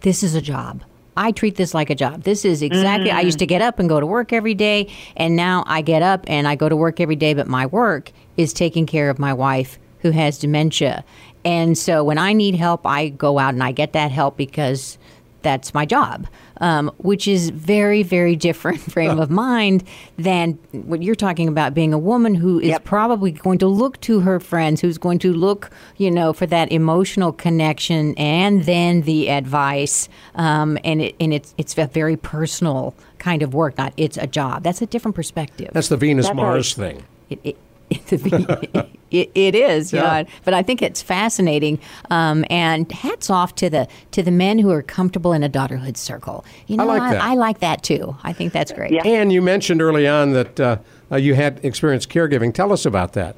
"This 0.00 0.22
is 0.22 0.34
a 0.34 0.42
job." 0.42 0.82
I 1.16 1.32
treat 1.32 1.56
this 1.56 1.74
like 1.74 1.90
a 1.90 1.96
job. 1.96 2.22
This 2.22 2.44
is 2.44 2.62
exactly. 2.62 3.10
I 3.10 3.22
used 3.22 3.40
to 3.40 3.46
mm. 3.46 3.48
get 3.48 3.62
up 3.62 3.80
and 3.80 3.88
go 3.88 3.98
to 3.98 4.06
work 4.06 4.32
every 4.32 4.54
day, 4.54 4.88
and 5.16 5.34
now 5.34 5.64
I 5.66 5.80
get 5.80 6.02
up 6.02 6.24
and 6.28 6.46
I 6.46 6.54
go 6.54 6.68
to 6.68 6.76
work 6.76 7.00
every 7.00 7.16
day. 7.16 7.34
But 7.34 7.48
my 7.48 7.66
work 7.66 8.12
is 8.36 8.52
taking 8.52 8.86
care 8.86 9.10
of 9.10 9.18
my 9.18 9.32
wife 9.32 9.78
who 10.00 10.10
has 10.10 10.38
dementia, 10.38 11.04
and 11.44 11.76
so 11.78 12.04
when 12.04 12.18
I 12.18 12.32
need 12.34 12.54
help, 12.54 12.86
I 12.86 13.08
go 13.08 13.38
out 13.38 13.54
and 13.54 13.62
I 13.62 13.72
get 13.72 13.94
that 13.94 14.10
help 14.10 14.36
because 14.36 14.98
that's 15.42 15.72
my 15.74 15.86
job, 15.86 16.26
um, 16.60 16.90
which 16.98 17.28
is 17.28 17.50
very, 17.50 18.02
very 18.02 18.36
different 18.36 18.80
frame 18.92 19.18
of 19.18 19.30
mind 19.30 19.84
than 20.16 20.52
what 20.72 21.02
you're 21.02 21.14
talking 21.14 21.48
about 21.48 21.74
being 21.74 21.92
a 21.92 21.98
woman 21.98 22.34
who 22.34 22.58
is 22.60 22.68
Yep. 22.68 22.84
probably 22.84 23.32
going 23.32 23.58
to 23.58 23.66
look 23.66 24.00
to 24.02 24.20
her 24.20 24.40
friends, 24.40 24.80
who's 24.80 24.98
going 24.98 25.18
to 25.20 25.32
look, 25.32 25.70
you 25.96 26.10
know, 26.10 26.32
for 26.32 26.46
that 26.46 26.70
emotional 26.72 27.32
connection 27.32 28.14
and 28.16 28.64
then 28.64 29.02
the 29.02 29.30
advice. 29.30 30.08
Um, 30.34 30.78
and 30.84 31.00
it, 31.02 31.16
and 31.20 31.32
it's 31.32 31.54
it's 31.58 31.76
a 31.78 31.86
very 31.86 32.16
personal 32.16 32.94
kind 33.18 33.42
of 33.42 33.54
work, 33.54 33.78
not 33.78 33.92
it's 33.96 34.16
a 34.16 34.26
job. 34.26 34.62
That's 34.62 34.82
a 34.82 34.86
different 34.86 35.14
perspective. 35.14 35.70
That's 35.72 35.88
the 35.88 35.96
Venus 35.96 36.26
That's 36.26 36.36
Mars 36.36 36.78
right. 36.78 36.94
thing. 36.96 37.04
It, 37.30 37.40
it, 37.44 37.56
it, 39.10 39.30
it 39.34 39.54
is, 39.54 39.92
you 39.92 39.98
Yeah. 39.98 40.22
know, 40.22 40.28
but 40.44 40.54
I 40.54 40.62
think 40.62 40.82
it's 40.82 41.00
fascinating. 41.02 41.78
Um, 42.10 42.44
and 42.50 42.90
hats 42.92 43.30
off 43.30 43.54
to 43.56 43.70
the 43.70 43.88
to 44.12 44.22
the 44.22 44.30
men 44.30 44.58
who 44.58 44.70
are 44.70 44.82
comfortable 44.82 45.32
in 45.32 45.42
a 45.42 45.48
daughterhood 45.48 45.96
circle. 45.96 46.44
You 46.66 46.76
know, 46.76 46.84
I 46.84 46.86
like 46.86 47.12
that. 47.12 47.22
I, 47.22 47.34
like 47.34 47.60
that 47.60 47.82
too. 47.82 48.16
I 48.22 48.32
think 48.32 48.52
that's 48.52 48.72
great. 48.72 48.92
Yeah. 48.92 49.06
And 49.06 49.32
you 49.32 49.40
mentioned 49.42 49.80
early 49.80 50.06
on 50.06 50.32
that 50.32 50.60
uh, 50.60 50.76
uh, 51.10 51.16
you 51.16 51.34
had 51.34 51.64
experienced 51.64 52.10
caregiving. 52.10 52.52
Tell 52.52 52.72
us 52.72 52.84
about 52.84 53.14
that. 53.14 53.36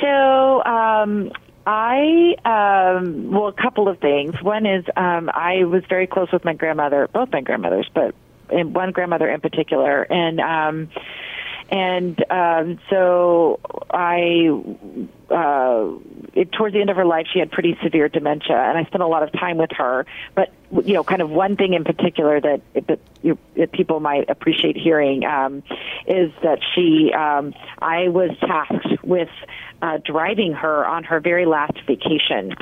So, 0.00 0.64
um, 0.64 1.30
I, 1.66 2.34
um, 2.44 3.30
well, 3.30 3.48
a 3.48 3.52
couple 3.52 3.88
of 3.88 3.98
things. 4.00 4.34
One 4.42 4.66
is 4.66 4.84
um, 4.96 5.30
I 5.32 5.64
was 5.64 5.84
very 5.88 6.06
close 6.06 6.32
with 6.32 6.44
my 6.44 6.54
grandmother, 6.54 7.08
both 7.12 7.30
my 7.32 7.40
grandmothers, 7.42 7.88
but 7.94 8.14
in 8.50 8.72
one 8.72 8.90
grandmother 8.92 9.28
in 9.30 9.40
particular. 9.40 10.02
And, 10.02 10.40
um, 10.40 10.88
and 11.70 12.24
um, 12.30 12.80
so 12.90 13.60
I, 13.90 14.48
uh, 15.30 15.98
it, 16.34 16.50
towards 16.50 16.74
the 16.74 16.80
end 16.80 16.90
of 16.90 16.96
her 16.96 17.04
life, 17.04 17.26
she 17.32 17.38
had 17.38 17.52
pretty 17.52 17.78
severe 17.80 18.08
dementia, 18.08 18.56
and 18.56 18.76
I 18.76 18.84
spent 18.86 19.02
a 19.04 19.06
lot 19.06 19.22
of 19.22 19.32
time 19.32 19.56
with 19.56 19.70
her. 19.76 20.04
But 20.34 20.52
you 20.84 20.94
know, 20.94 21.04
kind 21.04 21.22
of 21.22 21.30
one 21.30 21.56
thing 21.56 21.74
in 21.74 21.84
particular 21.84 22.40
that 22.40 22.60
that, 22.88 22.98
you, 23.22 23.38
that 23.56 23.70
people 23.70 24.00
might 24.00 24.28
appreciate 24.28 24.76
hearing 24.76 25.24
um, 25.24 25.62
is 26.08 26.32
that 26.42 26.58
she, 26.74 27.12
um, 27.12 27.54
I 27.78 28.08
was 28.08 28.30
tasked 28.40 29.04
with 29.04 29.28
uh, 29.80 29.98
driving 30.04 30.52
her 30.52 30.84
on 30.84 31.04
her 31.04 31.20
very 31.20 31.46
last 31.46 31.78
vacation, 31.86 32.54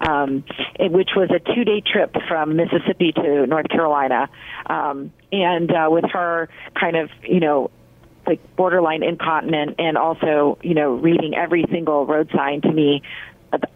um, 0.00 0.44
which 0.80 1.10
was 1.14 1.30
a 1.30 1.38
two-day 1.38 1.82
trip 1.82 2.16
from 2.26 2.56
Mississippi 2.56 3.12
to 3.12 3.46
North 3.46 3.68
Carolina, 3.68 4.28
um, 4.66 5.12
and 5.30 5.70
uh, 5.70 5.86
with 5.88 6.04
her 6.12 6.48
kind 6.74 6.96
of, 6.96 7.10
you 7.22 7.38
know 7.38 7.70
like 8.26 8.56
borderline 8.56 9.02
incontinent 9.02 9.76
and 9.78 9.96
also 9.96 10.58
you 10.62 10.74
know 10.74 10.94
reading 10.94 11.34
every 11.34 11.64
single 11.70 12.06
road 12.06 12.30
sign 12.34 12.60
to 12.60 12.72
me 12.72 13.02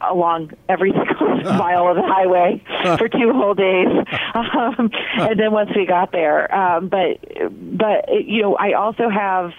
along 0.00 0.50
every 0.68 0.92
single 1.06 1.42
mile 1.54 1.88
of 1.88 1.96
the 1.96 2.02
highway 2.02 2.62
for 2.98 3.08
two 3.08 3.32
whole 3.32 3.54
days 3.54 3.86
um, 4.34 4.90
and 5.18 5.38
then 5.38 5.52
once 5.52 5.70
we 5.74 5.86
got 5.86 6.12
there 6.12 6.52
um, 6.54 6.88
but 6.88 7.18
but 7.50 8.08
you 8.24 8.42
know 8.42 8.56
i 8.56 8.72
also 8.72 9.08
have 9.08 9.52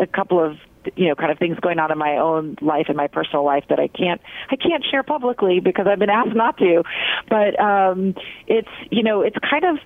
a 0.00 0.06
couple 0.06 0.42
of 0.42 0.56
you 0.96 1.06
know 1.08 1.14
kind 1.14 1.30
of 1.30 1.38
things 1.38 1.56
going 1.60 1.78
on 1.78 1.92
in 1.92 1.98
my 1.98 2.16
own 2.16 2.56
life 2.60 2.86
and 2.88 2.96
my 2.96 3.06
personal 3.06 3.44
life 3.44 3.64
that 3.68 3.78
i 3.78 3.86
can't 3.88 4.20
i 4.50 4.56
can't 4.56 4.84
share 4.90 5.02
publicly 5.02 5.60
because 5.60 5.86
i've 5.86 5.98
been 5.98 6.10
asked 6.10 6.34
not 6.34 6.56
to 6.56 6.82
but 7.28 7.58
um 7.60 8.14
it's 8.48 8.68
you 8.90 9.02
know 9.02 9.20
it's 9.20 9.36
kind 9.48 9.64
of 9.64 9.78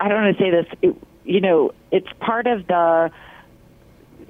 I 0.00 0.08
don't 0.08 0.22
want 0.22 0.36
to 0.36 0.42
say 0.42 0.50
this. 0.50 0.66
It, 0.82 0.96
you 1.24 1.40
know, 1.40 1.72
it's 1.90 2.08
part 2.20 2.46
of 2.46 2.66
the. 2.66 3.10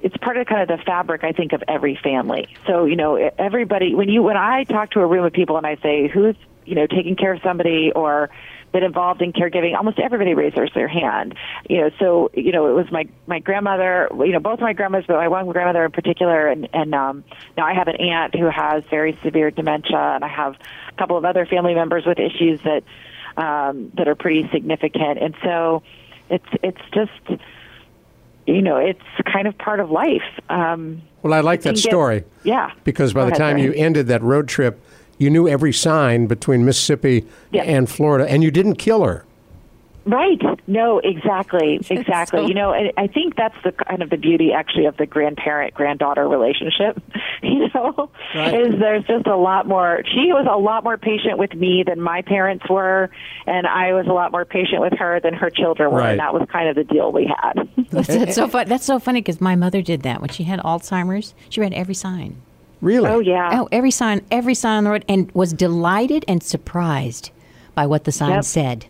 It's 0.01 0.17
part 0.17 0.37
of 0.37 0.45
kind 0.45 0.69
of 0.69 0.77
the 0.77 0.83
fabric, 0.83 1.23
I 1.23 1.31
think, 1.31 1.53
of 1.53 1.63
every 1.67 1.95
family. 1.95 2.47
So 2.67 2.85
you 2.85 2.95
know, 2.95 3.15
everybody 3.15 3.95
when 3.95 4.09
you 4.09 4.21
when 4.21 4.37
I 4.37 4.63
talk 4.65 4.91
to 4.91 4.99
a 4.99 5.05
room 5.05 5.25
of 5.25 5.33
people 5.33 5.57
and 5.57 5.65
I 5.65 5.77
say 5.77 6.07
who's 6.07 6.35
you 6.65 6.75
know 6.75 6.85
taking 6.85 7.15
care 7.15 7.33
of 7.33 7.41
somebody 7.41 7.91
or 7.95 8.29
been 8.75 8.83
involved 8.83 9.21
in 9.21 9.31
caregiving, 9.31 9.73
almost 9.73 9.99
everybody 9.99 10.33
raises 10.33 10.69
their 10.75 10.87
hand. 10.87 11.35
You 11.69 11.81
know, 11.81 11.89
so 11.97 12.29
you 12.33 12.51
know, 12.51 12.67
it 12.67 12.73
was 12.73 12.91
my 12.91 13.07
my 13.25 13.39
grandmother. 13.39 14.09
You 14.13 14.33
know, 14.33 14.39
both 14.39 14.59
my 14.59 14.73
grandmas, 14.73 15.05
but 15.07 15.15
my 15.15 15.29
one 15.29 15.49
grandmother 15.49 15.85
in 15.85 15.91
particular, 15.91 16.47
and 16.47 16.67
and 16.73 16.93
um, 16.93 17.23
now 17.57 17.65
I 17.65 17.73
have 17.73 17.87
an 17.87 17.95
aunt 17.95 18.35
who 18.35 18.49
has 18.49 18.83
very 18.89 19.17
severe 19.23 19.49
dementia, 19.49 19.97
and 19.97 20.25
I 20.25 20.27
have 20.27 20.55
a 20.89 20.97
couple 20.97 21.17
of 21.17 21.23
other 21.23 21.45
family 21.45 21.73
members 21.73 22.05
with 22.05 22.19
issues 22.19 22.59
that 22.63 22.83
um, 23.37 23.91
that 23.95 24.09
are 24.09 24.15
pretty 24.15 24.49
significant. 24.51 25.19
And 25.19 25.35
so 25.41 25.83
it's 26.29 26.45
it's 26.63 26.81
just 26.93 27.41
you 28.47 28.61
know 28.61 28.77
it's 28.77 29.01
kind 29.31 29.47
of 29.47 29.57
part 29.57 29.79
of 29.79 29.89
life. 29.91 30.23
Um, 30.49 31.01
Well, 31.23 31.33
I 31.33 31.39
like 31.41 31.61
that 31.61 31.69
can 31.69 31.75
get- 31.75 31.83
story. 31.91 32.23
yeah. 32.43 32.71
Because 32.83 33.13
by 33.13 33.21
Go 33.21 33.25
the 33.25 33.31
ahead, 33.31 33.39
time 33.39 33.57
sorry. 33.57 33.63
you 33.63 33.73
ended 33.73 34.07
that 34.07 34.21
road 34.21 34.47
trip, 34.47 34.79
you 35.17 35.29
knew 35.29 35.47
every 35.47 35.73
sign 35.73 36.27
between 36.27 36.63
Mississippi 36.65 37.25
Yeah. 37.51 37.63
and 37.63 37.89
Florida, 37.89 38.29
and 38.29 38.43
you 38.43 38.51
didn't 38.51 38.75
kill 38.75 39.03
her. 39.03 39.24
Right. 40.05 40.39
No, 40.67 40.99
exactly. 40.99 41.79
Exactly. 41.89 42.41
So- 42.41 42.47
you 42.47 42.53
know, 42.53 42.71
and 42.73 42.91
I 42.97 43.07
think 43.07 43.35
that's 43.35 43.55
the 43.63 43.71
kind 43.71 44.01
of 44.03 44.09
the 44.09 44.17
beauty 44.17 44.51
actually 44.53 44.85
of 44.85 44.97
the 44.97 45.05
grandparent 45.05 45.73
granddaughter 45.73 46.27
relationship. 46.27 47.01
You 47.41 47.69
know, 47.75 48.09
Right. 48.33 48.53
is 48.59 48.79
there's 48.79 49.03
just 49.05 49.27
a 49.27 49.35
lot 49.35 49.67
more. 49.67 50.01
She 50.05 50.31
was 50.33 50.47
a 50.49 50.57
lot 50.57 50.83
more 50.83 50.97
patient 50.97 51.37
with 51.37 51.53
me 51.53 51.83
than 51.85 52.01
my 52.01 52.21
parents 52.23 52.67
were, 52.69 53.09
and 53.45 53.67
I 53.67 53.93
was 53.93 54.07
a 54.07 54.13
lot 54.13 54.31
more 54.31 54.45
patient 54.45 54.81
with 54.81 54.93
her 54.97 55.19
than 55.19 55.33
her 55.35 55.49
children 55.51 55.91
were. 55.91 55.99
Right. 55.99 56.11
And 56.11 56.19
that 56.19 56.33
was 56.33 56.47
kind 56.51 56.69
of 56.69 56.75
the 56.75 56.83
deal 56.83 57.11
we 57.11 57.25
had. 57.27 57.69
That's, 57.91 58.07
that's 58.07 58.35
so 58.35 58.47
fun. 58.47 58.67
That's 58.67 58.85
so 58.85 58.97
funny 58.99 59.21
because 59.21 59.39
my 59.41 59.55
mother 59.55 59.81
did 59.81 60.01
that 60.03 60.21
when 60.21 60.29
she 60.31 60.43
had 60.43 60.59
Alzheimer's. 60.61 61.33
She 61.49 61.61
read 61.61 61.73
every 61.73 61.93
sign. 61.93 62.41
Really? 62.81 63.07
oh 63.09 63.19
yeah. 63.19 63.61
Oh, 63.61 63.69
every 63.71 63.91
sign, 63.91 64.21
every 64.31 64.55
sign 64.55 64.77
on 64.77 64.83
the 64.85 64.89
road, 64.91 65.05
and 65.07 65.31
was 65.33 65.53
delighted 65.53 66.25
and 66.27 66.41
surprised 66.41 67.29
by 67.75 67.85
what 67.85 68.05
the 68.05 68.11
sign 68.11 68.31
Yep. 68.31 68.43
said. 68.43 68.85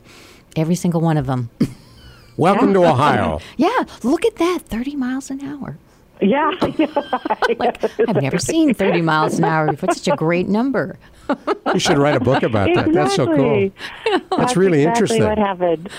Every 0.56 0.76
single 0.76 1.02
one 1.02 1.18
of 1.18 1.26
them. 1.26 1.50
Welcome 2.38 2.74
to 2.74 2.86
Ohio. 2.86 3.40
yeah, 3.58 3.84
look 4.04 4.26
at 4.26 4.36
that, 4.38 4.60
thirty 4.66 4.96
miles 4.96 5.30
an 5.30 5.42
hour. 5.42 5.78
Yeah. 6.22 6.52
Like 7.58 7.84
I've 8.10 8.22
never 8.22 8.38
seen 8.40 8.74
thirty 8.74 9.02
miles 9.02 9.38
an 9.38 9.44
hour 9.46 9.72
before. 9.72 9.90
It's 9.90 10.02
such 10.02 10.14
a 10.14 10.18
great 10.18 10.48
number. 10.48 10.98
You 11.74 11.80
should 11.80 11.98
write 11.98 12.16
a 12.16 12.20
book 12.20 12.44
about 12.44 12.70
that. 12.76 12.92
That's 12.94 13.16
so 13.16 13.26
cool. 13.26 13.64
Exactly. 13.66 14.22
That's 14.38 14.56
really 14.56 14.84
exactly 14.84 15.18
interesting. 15.18 15.24
What 15.24 15.38
happened? 15.38 15.90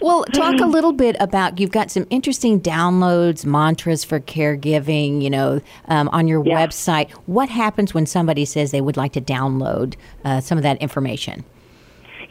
Well, 0.00 0.24
talk 0.32 0.60
a 0.60 0.66
little 0.66 0.92
bit 0.92 1.16
about 1.20 1.58
you've 1.60 1.70
got 1.70 1.90
some 1.90 2.06
interesting 2.10 2.60
downloads, 2.60 3.44
mantras 3.44 4.04
for 4.04 4.20
caregiving. 4.20 5.22
You 5.22 5.30
know, 5.30 5.60
um, 5.88 6.08
on 6.10 6.28
your 6.28 6.44
Yeah. 6.46 6.66
website. 6.66 7.10
What 7.26 7.48
happens 7.48 7.92
when 7.94 8.06
somebody 8.06 8.44
says 8.44 8.70
they 8.70 8.80
would 8.80 8.96
like 8.96 9.12
to 9.12 9.20
download 9.20 9.94
uh, 10.24 10.40
some 10.40 10.58
of 10.58 10.62
that 10.62 10.78
information? 10.78 11.44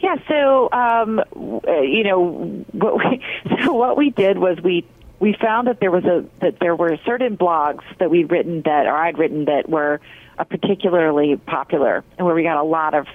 Yeah, 0.00 0.16
so 0.28 0.70
um, 0.72 1.20
you 1.66 2.04
know 2.04 2.64
what 2.72 2.98
we 2.98 3.24
so 3.64 3.72
what 3.72 3.96
we 3.96 4.10
did 4.10 4.38
was 4.38 4.58
we 4.62 4.86
we 5.20 5.34
found 5.40 5.66
that 5.66 5.80
there 5.80 5.90
was 5.90 6.04
a 6.04 6.24
that 6.40 6.60
there 6.60 6.76
were 6.76 6.96
certain 7.04 7.36
blogs 7.36 7.82
that 7.98 8.10
we'd 8.10 8.30
written 8.30 8.62
that 8.62 8.86
or 8.86 8.96
I'd 8.96 9.18
written 9.18 9.46
that 9.46 9.68
were 9.68 10.00
particularly 10.44 11.36
popular 11.36 12.04
and 12.16 12.26
where 12.26 12.34
we 12.34 12.44
got 12.44 12.58
a 12.58 12.62
lot 12.62 12.94
of 12.94 13.06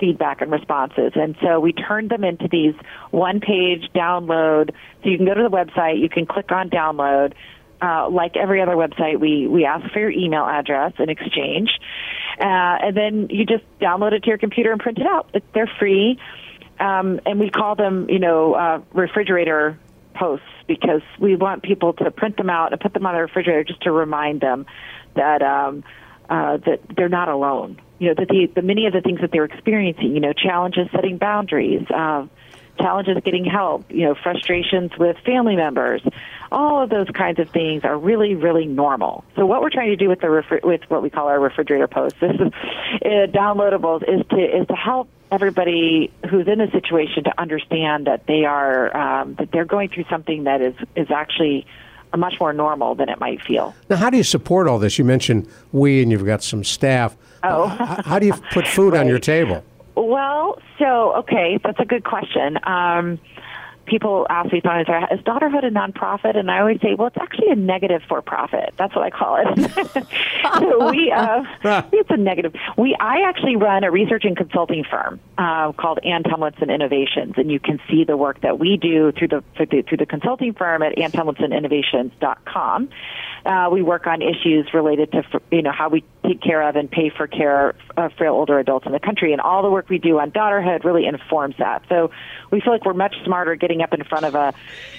feedback 0.00 0.40
and 0.40 0.50
responses. 0.50 1.12
And 1.14 1.36
so 1.42 1.60
we 1.60 1.72
turned 1.72 2.10
them 2.10 2.24
into 2.24 2.48
these 2.48 2.74
one 3.10 3.40
page 3.40 3.90
download. 3.94 4.70
So 5.02 5.10
you 5.10 5.16
can 5.16 5.26
go 5.26 5.34
to 5.34 5.42
the 5.42 5.50
website, 5.50 6.00
you 6.00 6.08
can 6.08 6.26
click 6.26 6.50
on 6.50 6.70
download. 6.70 7.34
Uh, 7.82 8.08
like 8.08 8.36
every 8.36 8.62
other 8.62 8.76
website, 8.76 9.20
we, 9.20 9.46
we 9.46 9.66
ask 9.66 9.92
for 9.92 9.98
your 9.98 10.10
email 10.10 10.44
address 10.44 10.92
in 10.98 11.10
exchange. 11.10 11.70
Uh, 12.40 12.44
and 12.44 12.96
then 12.96 13.26
you 13.30 13.44
just 13.44 13.64
download 13.78 14.12
it 14.12 14.22
to 14.22 14.28
your 14.28 14.38
computer 14.38 14.72
and 14.72 14.80
print 14.80 14.98
it 14.98 15.06
out. 15.06 15.34
They're 15.52 15.70
free. 15.78 16.18
Um, 16.80 17.20
and 17.26 17.38
we 17.38 17.50
call 17.50 17.74
them, 17.74 18.08
you 18.08 18.18
know, 18.18 18.54
uh, 18.54 18.80
refrigerator 18.92 19.78
posts 20.14 20.46
because 20.66 21.02
we 21.20 21.36
want 21.36 21.62
people 21.62 21.92
to 21.94 22.10
print 22.10 22.36
them 22.36 22.50
out 22.50 22.72
and 22.72 22.80
put 22.80 22.94
them 22.94 23.04
on 23.06 23.14
their 23.14 23.24
refrigerator 23.24 23.64
just 23.64 23.82
to 23.82 23.92
remind 23.92 24.40
them 24.40 24.66
that 25.14 25.42
um, 25.42 25.84
uh, 26.28 26.56
that 26.58 26.80
they're 26.96 27.08
not 27.08 27.28
alone. 27.28 27.80
You 27.98 28.08
know 28.08 28.14
that 28.18 28.28
the, 28.28 28.50
the 28.54 28.62
many 28.62 28.86
of 28.86 28.92
the 28.92 29.00
things 29.00 29.20
that 29.20 29.30
they're 29.30 29.44
experiencing, 29.44 30.14
you 30.14 30.20
know, 30.20 30.32
challenges 30.32 30.88
setting 30.92 31.18
boundaries, 31.18 31.86
uh, 31.94 32.26
challenges 32.78 33.18
getting 33.24 33.44
help, 33.44 33.90
you 33.90 34.04
know, 34.04 34.14
frustrations 34.14 34.90
with 34.98 35.16
family 35.18 35.56
members, 35.56 36.02
all 36.50 36.82
of 36.82 36.90
those 36.90 37.08
kinds 37.08 37.38
of 37.38 37.50
things 37.50 37.84
are 37.84 37.98
really, 37.98 38.34
really 38.34 38.66
normal. 38.66 39.24
So 39.36 39.46
what 39.46 39.62
we're 39.62 39.70
trying 39.70 39.90
to 39.90 39.96
do 39.96 40.08
with 40.08 40.20
the 40.20 40.28
refri- 40.28 40.62
with 40.62 40.82
what 40.88 41.02
we 41.02 41.10
call 41.10 41.28
our 41.28 41.40
refrigerator 41.40 41.88
posts, 41.88 42.18
this 42.20 42.32
is 42.32 42.52
uh, 43.02 43.26
downloadables, 43.32 44.02
is 44.02 44.26
to 44.28 44.36
is 44.36 44.66
to 44.68 44.74
help 44.74 45.08
everybody 45.30 46.12
who's 46.30 46.46
in 46.46 46.60
a 46.60 46.70
situation 46.70 47.24
to 47.24 47.40
understand 47.40 48.06
that 48.06 48.26
they 48.26 48.44
are 48.44 48.96
um, 48.96 49.34
that 49.34 49.50
they're 49.52 49.64
going 49.64 49.88
through 49.88 50.04
something 50.10 50.44
that 50.44 50.60
is 50.60 50.74
is 50.94 51.10
actually 51.10 51.66
much 52.16 52.38
more 52.38 52.52
normal 52.52 52.94
than 52.94 53.08
it 53.08 53.18
might 53.18 53.42
feel. 53.42 53.74
Now, 53.90 53.96
how 53.96 54.10
do 54.10 54.16
you 54.16 54.22
support 54.22 54.68
all 54.68 54.78
this? 54.78 54.98
You 54.98 55.04
mentioned 55.04 55.48
we, 55.72 56.02
and 56.02 56.12
you've 56.12 56.24
got 56.24 56.42
some 56.42 56.62
staff. 56.62 57.16
Oh. 57.42 57.66
How, 57.66 58.02
how 58.04 58.18
do 58.18 58.26
you 58.26 58.34
put 58.52 58.66
food 58.68 58.94
on 58.94 59.08
your 59.08 59.18
table? 59.34 59.64
Well, 59.96 60.58
so 60.78 61.14
okay, 61.18 61.58
that's 61.62 61.78
a 61.78 61.84
good 61.84 62.04
question. 62.04 62.58
Um, 62.64 63.20
people 63.86 64.26
ask 64.30 64.52
me 64.52 64.60
sometimes, 64.62 64.88
"Is 65.10 65.20
Daughterhood 65.24 65.64
a 65.64 65.70
nonprofit?" 65.70 66.36
And 66.36 66.50
I 66.50 66.60
always 66.60 66.80
say, 66.80 66.94
"Well, 66.94 67.08
it's 67.08 67.16
actually 67.18 67.50
a 67.50 67.56
negative 67.56 68.02
for 68.08 68.22
profit. 68.22 68.74
That's 68.76 68.94
what 68.94 69.04
I 69.04 69.10
call 69.10 69.36
it." 69.36 69.58
so 70.58 70.90
we, 70.90 71.12
uh, 71.12 71.42
it's 71.92 72.10
a 72.10 72.16
negative. 72.16 72.54
We, 72.76 72.96
I 72.98 73.22
actually 73.26 73.56
run 73.56 73.84
a 73.84 73.90
research 73.90 74.24
and 74.24 74.36
consulting 74.36 74.84
firm 74.84 75.20
uh, 75.38 75.72
called 75.72 75.98
Ann 76.04 76.22
Tumlinson 76.22 76.72
Innovations, 76.72 77.34
and 77.36 77.50
you 77.50 77.60
can 77.60 77.80
see 77.90 78.04
the 78.04 78.16
work 78.16 78.40
that 78.42 78.58
we 78.58 78.76
do 78.76 79.12
through 79.12 79.28
the 79.28 79.44
through 79.56 79.66
the, 79.66 79.82
through 79.82 79.98
the 79.98 80.06
consulting 80.06 80.54
firm 80.54 80.82
at 80.82 80.96
AnnTumlinsonInnovations.com. 80.96 82.88
Uh, 83.44 83.68
we 83.70 83.82
work 83.82 84.06
on 84.06 84.22
issues 84.22 84.72
related 84.72 85.12
to 85.12 85.22
you 85.50 85.62
know 85.62 85.72
how 85.72 85.88
we 85.88 86.02
take 86.26 86.40
care 86.40 86.62
of 86.62 86.76
and 86.76 86.90
pay 86.90 87.10
for 87.14 87.26
care 87.26 87.74
of 87.96 88.12
frail 88.14 88.34
older 88.34 88.58
adults 88.58 88.86
in 88.86 88.92
the 88.92 89.00
country, 89.00 89.32
and 89.32 89.40
all 89.40 89.62
the 89.62 89.70
work 89.70 89.88
we 89.88 89.98
do 89.98 90.18
on 90.18 90.30
daughterhood 90.30 90.84
really 90.84 91.06
informs 91.06 91.54
that. 91.58 91.82
So 91.88 92.10
we 92.50 92.60
feel 92.60 92.72
like 92.72 92.84
we're 92.84 92.94
much 92.94 93.14
smarter 93.24 93.54
getting 93.54 93.73
up 93.82 93.92
in 93.92 94.04
front 94.04 94.24
of 94.24 94.34
a, 94.34 94.54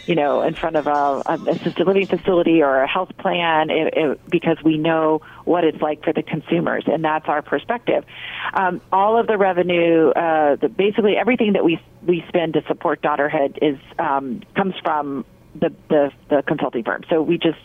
you 0.05 0.15
know, 0.15 0.41
in 0.41 0.53
front 0.53 0.75
of 0.75 0.87
a, 0.87 1.23
a 1.25 1.39
assisted 1.51 1.85
living 1.85 2.07
facility 2.07 2.61
or 2.61 2.81
a 2.81 2.87
health 2.87 3.15
plan 3.17 3.69
it, 3.69 3.93
it, 3.95 4.29
because 4.29 4.57
we 4.63 4.77
know 4.77 5.21
what 5.43 5.63
it's 5.63 5.81
like 5.81 6.03
for 6.03 6.13
the 6.13 6.23
consumers, 6.23 6.83
and 6.87 7.03
that's 7.03 7.27
our 7.27 7.41
perspective. 7.41 8.05
Um, 8.53 8.81
all 8.91 9.19
of 9.19 9.27
the 9.27 9.37
revenue, 9.37 10.09
uh, 10.09 10.55
the, 10.55 10.69
basically 10.69 11.15
everything 11.17 11.53
that 11.53 11.63
we 11.63 11.79
we 12.05 12.23
spend 12.27 12.53
to 12.53 12.63
support 12.67 13.01
daughterhood 13.01 13.57
is 13.61 13.79
um, 13.99 14.41
comes 14.55 14.75
from 14.83 15.25
the, 15.55 15.73
the 15.89 16.11
the 16.29 16.43
consulting 16.47 16.83
firm. 16.83 17.03
So 17.09 17.21
we 17.21 17.37
just 17.37 17.59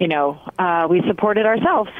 you 0.00 0.08
know, 0.08 0.40
uh, 0.58 0.86
we 0.88 1.02
supported 1.06 1.44
ourselves. 1.44 1.90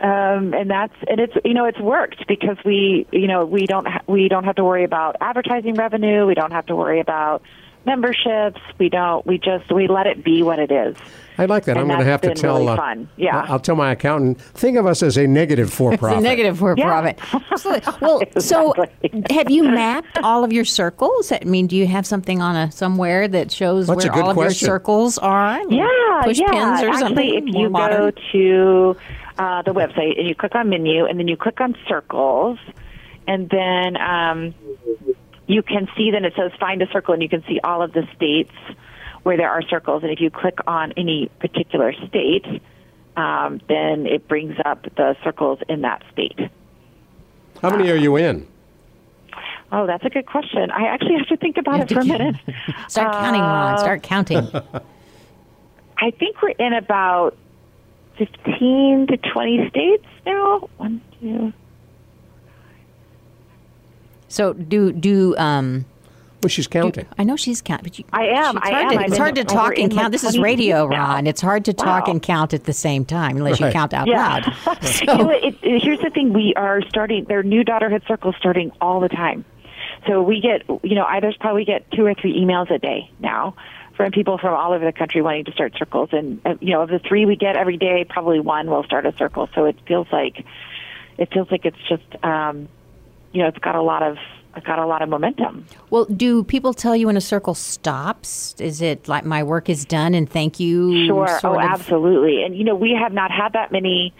Um, 0.00 0.54
and 0.54 0.70
that's 0.70 0.94
and 1.08 1.18
it's 1.20 1.32
you 1.44 1.54
know 1.54 1.64
it's 1.64 1.80
worked 1.80 2.26
because 2.28 2.56
we 2.64 3.06
you 3.10 3.26
know 3.26 3.44
we 3.44 3.66
don't 3.66 3.86
ha- 3.86 4.02
we 4.06 4.28
don't 4.28 4.44
have 4.44 4.56
to 4.56 4.64
worry 4.64 4.84
about 4.84 5.16
advertising 5.20 5.74
revenue 5.74 6.24
we 6.24 6.34
don't 6.34 6.52
have 6.52 6.66
to 6.66 6.76
worry 6.76 7.00
about 7.00 7.42
memberships 7.84 8.60
we 8.78 8.88
don't 8.88 9.26
we 9.26 9.38
just 9.38 9.72
we 9.72 9.88
let 9.88 10.06
it 10.06 10.22
be 10.22 10.42
what 10.42 10.58
it 10.60 10.70
is 10.70 10.94
I 11.40 11.44
like 11.44 11.66
that. 11.66 11.76
And 11.76 11.80
I'm 11.82 11.86
going 11.86 12.00
to 12.00 12.04
have 12.04 12.20
to 12.22 12.34
tell. 12.34 12.56
really 12.58 12.66
uh, 12.70 12.76
fun. 12.76 13.08
Yeah. 13.16 13.46
I'll 13.48 13.60
tell 13.60 13.76
my 13.76 13.92
accountant. 13.92 14.40
Think 14.40 14.76
of 14.76 14.86
us 14.86 15.04
as 15.04 15.16
a 15.16 15.24
negative 15.28 15.72
for 15.72 15.92
It's 15.92 16.00
profit. 16.00 16.18
a 16.18 16.20
negative 16.20 16.58
for 16.58 16.74
Yeah. 16.76 16.84
profit. 17.22 17.44
Absolutely. 17.52 17.92
Well, 18.00 18.22
so 18.40 18.74
have 19.30 19.48
you 19.48 19.62
mapped 19.62 20.18
all 20.24 20.42
of 20.42 20.52
your 20.52 20.64
circles? 20.64 21.30
I 21.30 21.38
mean, 21.44 21.68
do 21.68 21.76
you 21.76 21.86
have 21.86 22.08
something 22.08 22.42
on 22.42 22.56
a 22.56 22.72
somewhere 22.72 23.28
that 23.28 23.52
shows 23.52 23.86
That's 23.86 24.04
where 24.04 24.12
good 24.14 24.20
all 24.24 24.30
of 24.32 24.36
your 24.36 24.50
circles 24.50 25.16
are? 25.18 25.64
Like 25.64 25.70
yeah 25.70 26.20
push 26.24 26.40
yeah 26.40 26.50
pins 26.50 26.82
or 26.82 26.88
actually 26.88 26.98
something. 26.98 27.34
if 27.48 27.54
you 27.54 27.70
modern? 27.70 27.98
go 28.00 28.10
to 28.32 28.96
uh, 29.38 29.62
the 29.62 29.72
website 29.72 30.18
and 30.18 30.28
you 30.28 30.34
click 30.34 30.54
on 30.54 30.68
menu 30.68 31.06
and 31.06 31.18
then 31.18 31.28
you 31.28 31.36
click 31.36 31.60
on 31.60 31.76
circles 31.88 32.58
and 33.26 33.48
then 33.50 33.96
um, 33.96 34.54
you 35.46 35.62
can 35.62 35.88
see 35.96 36.10
then 36.10 36.24
it 36.24 36.32
says 36.36 36.50
find 36.58 36.82
a 36.82 36.90
circle 36.92 37.14
and 37.14 37.22
you 37.22 37.28
can 37.28 37.42
see 37.46 37.60
all 37.62 37.82
of 37.82 37.92
the 37.92 38.02
states 38.16 38.52
where 39.22 39.36
there 39.36 39.50
are 39.50 39.62
circles 39.62 40.02
and 40.02 40.12
if 40.12 40.20
you 40.20 40.30
click 40.30 40.58
on 40.66 40.92
any 40.96 41.30
particular 41.38 41.92
state 42.08 42.44
um, 43.16 43.60
then 43.68 44.06
it 44.06 44.26
brings 44.28 44.56
up 44.64 44.82
the 44.96 45.16
circles 45.24 45.58
in 45.68 45.82
that 45.82 46.02
state 46.12 46.38
How 47.62 47.70
many 47.70 47.90
are 47.90 47.96
you 47.96 48.16
in? 48.16 48.46
oh 49.70 49.86
that's 49.86 50.04
a 50.04 50.08
good 50.10 50.26
question 50.26 50.70
i 50.70 50.86
actually 50.86 51.16
have 51.18 51.26
to 51.28 51.36
think 51.36 51.58
about 51.58 51.80
it 51.80 51.88
for 51.92 52.00
a 52.00 52.04
minute 52.04 52.36
Start 52.88 53.12
counting, 53.12 53.42
Ron. 53.42 53.74
Uh, 53.74 53.78
Start 53.78 54.02
counting. 54.02 54.38
i 55.98 56.10
think 56.10 56.40
we're 56.42 56.48
in 56.58 56.72
about 56.72 57.36
15 58.18 59.06
to 59.08 59.16
20 59.16 59.68
states 59.70 60.04
now 60.26 60.68
one 60.76 61.00
two 61.20 61.52
So 64.28 64.52
do 64.52 64.92
do 64.92 65.36
um. 65.36 65.84
Well, 66.40 66.48
she's 66.48 66.68
counting. 66.68 67.04
I 67.18 67.24
know 67.24 67.34
she's 67.34 67.60
count, 67.60 67.82
but 67.82 67.98
you, 67.98 68.04
I 68.12 68.26
am, 68.26 68.56
It's 68.58 68.66
I 68.68 68.70
hard 68.70 68.92
am. 68.92 68.98
To, 69.00 69.04
it's 69.06 69.16
hard 69.18 69.34
to 69.34 69.44
talk 69.44 69.72
and 69.72 69.78
in, 69.78 69.90
like, 69.90 70.02
count. 70.02 70.12
This 70.12 70.22
is 70.22 70.38
radio, 70.38 70.82
states 70.86 70.90
now. 70.92 71.14
Ron. 71.14 71.26
It's 71.26 71.40
hard 71.40 71.64
to 71.64 71.72
talk 71.72 72.06
Wow. 72.06 72.12
and 72.12 72.22
count 72.22 72.54
at 72.54 72.62
the 72.62 72.72
same 72.72 73.04
time 73.04 73.38
unless 73.38 73.58
you 73.58 73.68
count 73.72 73.92
out 73.92 74.06
Yeah. 74.06 74.18
loud. 74.64 74.78
you 75.00 75.06
know, 75.06 75.30
it, 75.30 75.56
it, 75.62 75.82
here's 75.82 75.98
the 75.98 76.10
thing: 76.10 76.32
we 76.32 76.54
are 76.54 76.80
starting. 76.88 77.24
There 77.24 77.40
are 77.40 77.42
new 77.42 77.64
daughterhood 77.64 78.06
circles 78.06 78.36
starting 78.38 78.70
all 78.80 79.00
the 79.00 79.08
time. 79.08 79.44
So 80.06 80.22
we 80.22 80.40
get, 80.40 80.62
you 80.84 80.94
know, 80.94 81.04
I 81.04 81.18
there's 81.18 81.36
probably 81.38 81.64
get 81.64 81.90
two 81.90 82.06
or 82.06 82.14
three 82.14 82.38
emails 82.40 82.70
a 82.70 82.78
day 82.78 83.10
now 83.18 83.56
from 83.98 84.12
people 84.12 84.38
from 84.38 84.54
all 84.54 84.72
over 84.72 84.84
the 84.84 84.92
country 84.92 85.20
wanting 85.20 85.44
to 85.44 85.52
start 85.52 85.74
circles. 85.76 86.10
And 86.12 86.40
uh, 86.46 86.54
you 86.60 86.72
know, 86.72 86.82
of 86.82 86.88
the 86.88 87.00
three 87.00 87.26
we 87.26 87.34
get 87.34 87.56
every 87.56 87.76
day, 87.76 88.06
probably 88.08 88.38
one 88.38 88.70
will 88.70 88.84
start 88.84 89.04
a 89.04 89.14
circle. 89.16 89.50
So 89.54 89.66
it 89.66 89.76
feels 89.86 90.06
like 90.12 90.46
it 91.18 91.32
feels 91.34 91.50
like 91.50 91.66
it's 91.66 91.76
just, 91.88 92.24
um, 92.24 92.68
you 93.32 93.42
know, 93.42 93.48
it's 93.48 93.58
got 93.58 93.74
a 93.74 93.82
lot 93.82 94.04
of 94.04 94.16
it's 94.56 94.64
got 94.64 94.78
a 94.78 94.86
lot 94.86 95.02
of 95.02 95.08
momentum. 95.08 95.66
Well, 95.90 96.04
do 96.04 96.44
people 96.44 96.72
tell 96.74 96.94
you 96.94 97.08
when 97.08 97.16
a 97.16 97.20
circle 97.20 97.54
stops? 97.54 98.54
Is 98.60 98.80
it 98.80 99.08
like 99.08 99.24
my 99.24 99.42
work 99.42 99.68
is 99.68 99.84
done 99.84 100.14
and 100.14 100.30
thank 100.30 100.60
you? 100.60 101.06
Sure. 101.06 101.40
Oh, 101.42 101.54
of? 101.54 101.60
absolutely. 101.60 102.44
And 102.44 102.56
you 102.56 102.62
know, 102.62 102.76
we 102.76 102.96
have 102.98 103.12
not 103.12 103.32
had 103.32 103.54
that 103.54 103.72
many. 103.72 104.14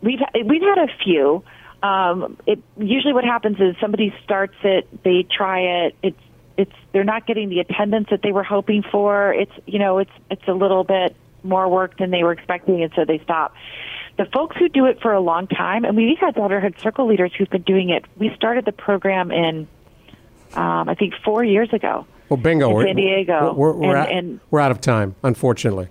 We've 0.00 0.20
we've 0.46 0.62
had 0.62 0.78
a 0.78 0.88
few. 1.04 1.44
Um, 1.82 2.38
it 2.46 2.60
usually 2.78 3.12
what 3.12 3.24
happens 3.24 3.58
is 3.60 3.76
somebody 3.78 4.14
starts 4.24 4.54
it, 4.62 4.88
they 5.02 5.26
try 5.30 5.60
it, 5.60 5.96
it's 6.02 6.16
it's 6.56 6.72
they're 6.92 7.04
not 7.04 7.26
getting 7.26 7.48
the 7.48 7.60
attendance 7.60 8.08
that 8.10 8.22
they 8.22 8.32
were 8.32 8.42
hoping 8.42 8.82
for. 8.82 9.32
It's 9.32 9.52
you 9.66 9.78
know 9.78 9.98
it's 9.98 10.10
it's 10.30 10.46
a 10.46 10.52
little 10.52 10.84
bit 10.84 11.16
more 11.42 11.68
work 11.68 11.98
than 11.98 12.10
they 12.10 12.22
were 12.22 12.32
expecting, 12.32 12.82
and 12.82 12.92
so 12.94 13.04
they 13.04 13.18
stop. 13.18 13.54
The 14.18 14.26
folks 14.26 14.56
who 14.56 14.68
do 14.68 14.86
it 14.86 15.00
for 15.00 15.12
a 15.12 15.20
long 15.20 15.46
time, 15.46 15.84
and 15.84 15.96
we've 15.96 16.18
had 16.18 16.34
Daughterhood 16.34 16.78
Circle 16.80 17.06
leaders 17.06 17.32
who've 17.36 17.48
been 17.48 17.62
doing 17.62 17.90
it. 17.90 18.04
We 18.16 18.32
started 18.36 18.64
the 18.66 18.72
program 18.72 19.30
in, 19.30 19.66
um, 20.52 20.88
I 20.88 20.94
think, 20.94 21.14
four 21.24 21.42
years 21.42 21.72
ago. 21.72 22.06
Well, 22.28 22.36
bingo. 22.36 22.68
in 22.68 22.74
we're, 22.74 22.86
San 22.86 22.96
Diego. 22.96 23.54
We're, 23.54 23.72
we're, 23.72 23.96
and, 23.96 23.98
out, 23.98 24.12
and 24.12 24.40
we're 24.50 24.60
out 24.60 24.70
of 24.70 24.80
time, 24.80 25.14
unfortunately. 25.22 25.88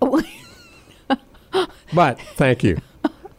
but 1.92 2.20
thank 2.36 2.62
you. 2.62 2.80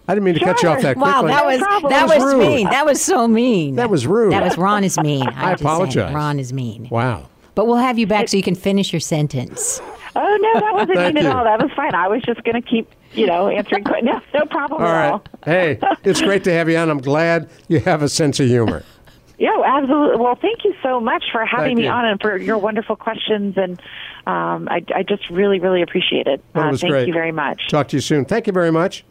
I 0.08 0.14
didn't 0.16 0.26
mean 0.26 0.34
to 0.36 0.40
cut 0.42 0.62
you 0.64 0.70
off 0.70 0.82
that 0.82 0.96
quickly. 0.98 1.12
Wow, 1.14 1.22
that 1.28 1.46
was 1.46 1.60
problem. 1.60 1.92
that 1.92 2.08
That 2.08 2.16
was 2.24 2.34
was 2.34 2.36
mean. 2.36 2.70
That 2.70 2.86
was 2.86 3.02
so 3.02 3.28
mean. 3.28 3.76
That 3.76 3.90
was 3.90 4.06
rude. 4.08 4.34
That 4.34 4.44
was 4.44 4.58
Ron 4.58 4.84
is 4.84 4.98
mean. 5.00 5.24
I, 5.28 5.30
I 5.46 5.50
have 5.52 5.60
to 5.60 5.64
apologize. 5.66 6.14
Ron 6.14 6.40
is 6.40 6.52
mean. 6.54 6.88
wow. 6.90 7.28
But 7.54 7.68
we'll 7.68 7.76
have 7.78 8.00
you 8.00 8.08
back 8.08 8.30
so 8.30 8.38
you 8.38 8.44
can 8.44 8.56
finish 8.56 8.94
your 8.94 9.00
sentence. 9.02 9.80
oh 10.16 10.38
no, 10.42 10.60
that 10.62 10.74
wasn't 10.74 10.96
Thank 10.96 11.16
mean 11.16 11.24
you. 11.26 11.30
at 11.30 11.36
all. 11.36 11.44
That 11.44 11.62
was 11.62 11.72
fine. 11.76 11.94
I 11.94 12.08
was 12.08 12.22
just 12.24 12.44
going 12.44 12.62
to 12.62 12.68
keep 12.68 12.90
you 13.14 13.28
know 13.28 13.48
answering. 13.50 13.84
questions. 13.84 14.10
No, 14.34 14.40
no 14.40 14.46
problem 14.46 14.82
All 14.82 14.88
at 14.88 14.94
right. 14.94 15.12
all. 15.12 15.24
Hey, 15.46 15.80
it's 16.04 16.22
great 16.22 16.44
to 16.46 16.54
have 16.54 16.70
you 16.70 16.78
on. 16.78 16.90
I'm 16.90 17.02
glad 17.02 17.50
you 17.68 17.80
have 17.82 18.02
a 18.02 18.10
sense 18.10 18.40
of 18.40 18.48
humor. 18.48 18.84
Yeah, 19.38 19.60
absolutely. 19.66 20.18
Well, 20.18 20.36
thank 20.40 20.64
you 20.64 20.76
so 20.84 21.00
much 21.00 21.24
for 21.32 21.44
having 21.44 21.70
Thank 21.70 21.78
me 21.80 21.84
you. 21.86 21.90
on 21.90 22.06
and 22.06 22.22
for 22.22 22.38
your 22.38 22.60
wonderful 22.60 22.96
questions. 22.96 23.56
And 23.58 23.80
um, 24.28 24.68
I, 24.70 24.86
I 24.96 25.02
just 25.02 25.28
really, 25.32 25.60
really 25.60 25.82
appreciate 25.82 26.28
it. 26.28 26.44
Well, 26.54 26.66
it 26.66 26.68
Uh, 26.68 26.72
was 26.74 26.82
thank 26.82 26.92
great. 26.92 27.08
you 27.08 27.14
very 27.14 27.32
much. 27.32 27.68
Talk 27.70 27.88
to 27.88 27.98
you 27.98 28.02
soon. 28.02 28.26
Thank 28.26 28.46
you 28.46 28.54
very 28.54 28.70
much. 28.72 29.04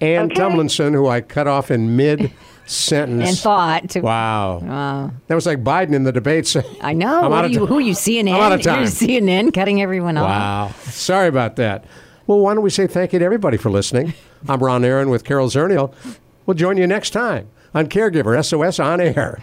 Ann 0.00 0.26
Okay. 0.26 0.34
Tumlinson, 0.40 0.92
who 0.94 1.06
I 1.08 1.20
cut 1.20 1.46
off 1.46 1.70
in 1.70 1.96
mid 1.96 2.32
sentence. 2.66 3.24
And 3.28 3.38
thought. 3.38 3.90
To, 3.90 4.00
Wow. 4.00 5.10
That 5.26 5.34
was 5.34 5.46
like 5.46 5.64
Biden 5.64 5.92
in 5.94 6.04
the 6.04 6.12
debates. 6.12 6.56
I 6.80 6.92
know. 6.92 7.24
I'm 7.24 7.30
What 7.30 7.44
out 7.46 7.50
you, 7.50 7.66
who 7.66 7.78
are 7.78 7.80
you, 7.80 7.94
CNN? 7.94 8.34
I'm 8.34 8.40
out 8.40 8.52
of 8.52 8.62
time. 8.62 8.80
You're 8.80 8.86
CNN 8.88 9.52
cutting 9.54 9.80
everyone 9.82 10.16
off. 10.16 10.28
Wow. 10.28 10.90
Sorry 10.90 11.28
about 11.28 11.56
that. 11.56 11.84
Well, 12.26 12.40
why 12.40 12.54
don't 12.54 12.62
we 12.62 12.70
say 12.70 12.86
thank 12.86 13.12
you 13.14 13.18
to 13.18 13.24
everybody 13.24 13.56
for 13.56 13.70
listening? 13.70 14.12
I'm 14.48 14.62
Ron 14.62 14.84
Aaron 14.84 15.08
with 15.10 15.24
Carol 15.24 15.48
Zernial. 15.48 15.92
We'll 16.46 16.54
join 16.54 16.76
you 16.76 16.86
next 16.86 17.10
time 17.10 17.48
on 17.74 17.88
Caregiver 17.88 18.44
SOS 18.44 18.78
On 18.78 19.00
Air. 19.00 19.42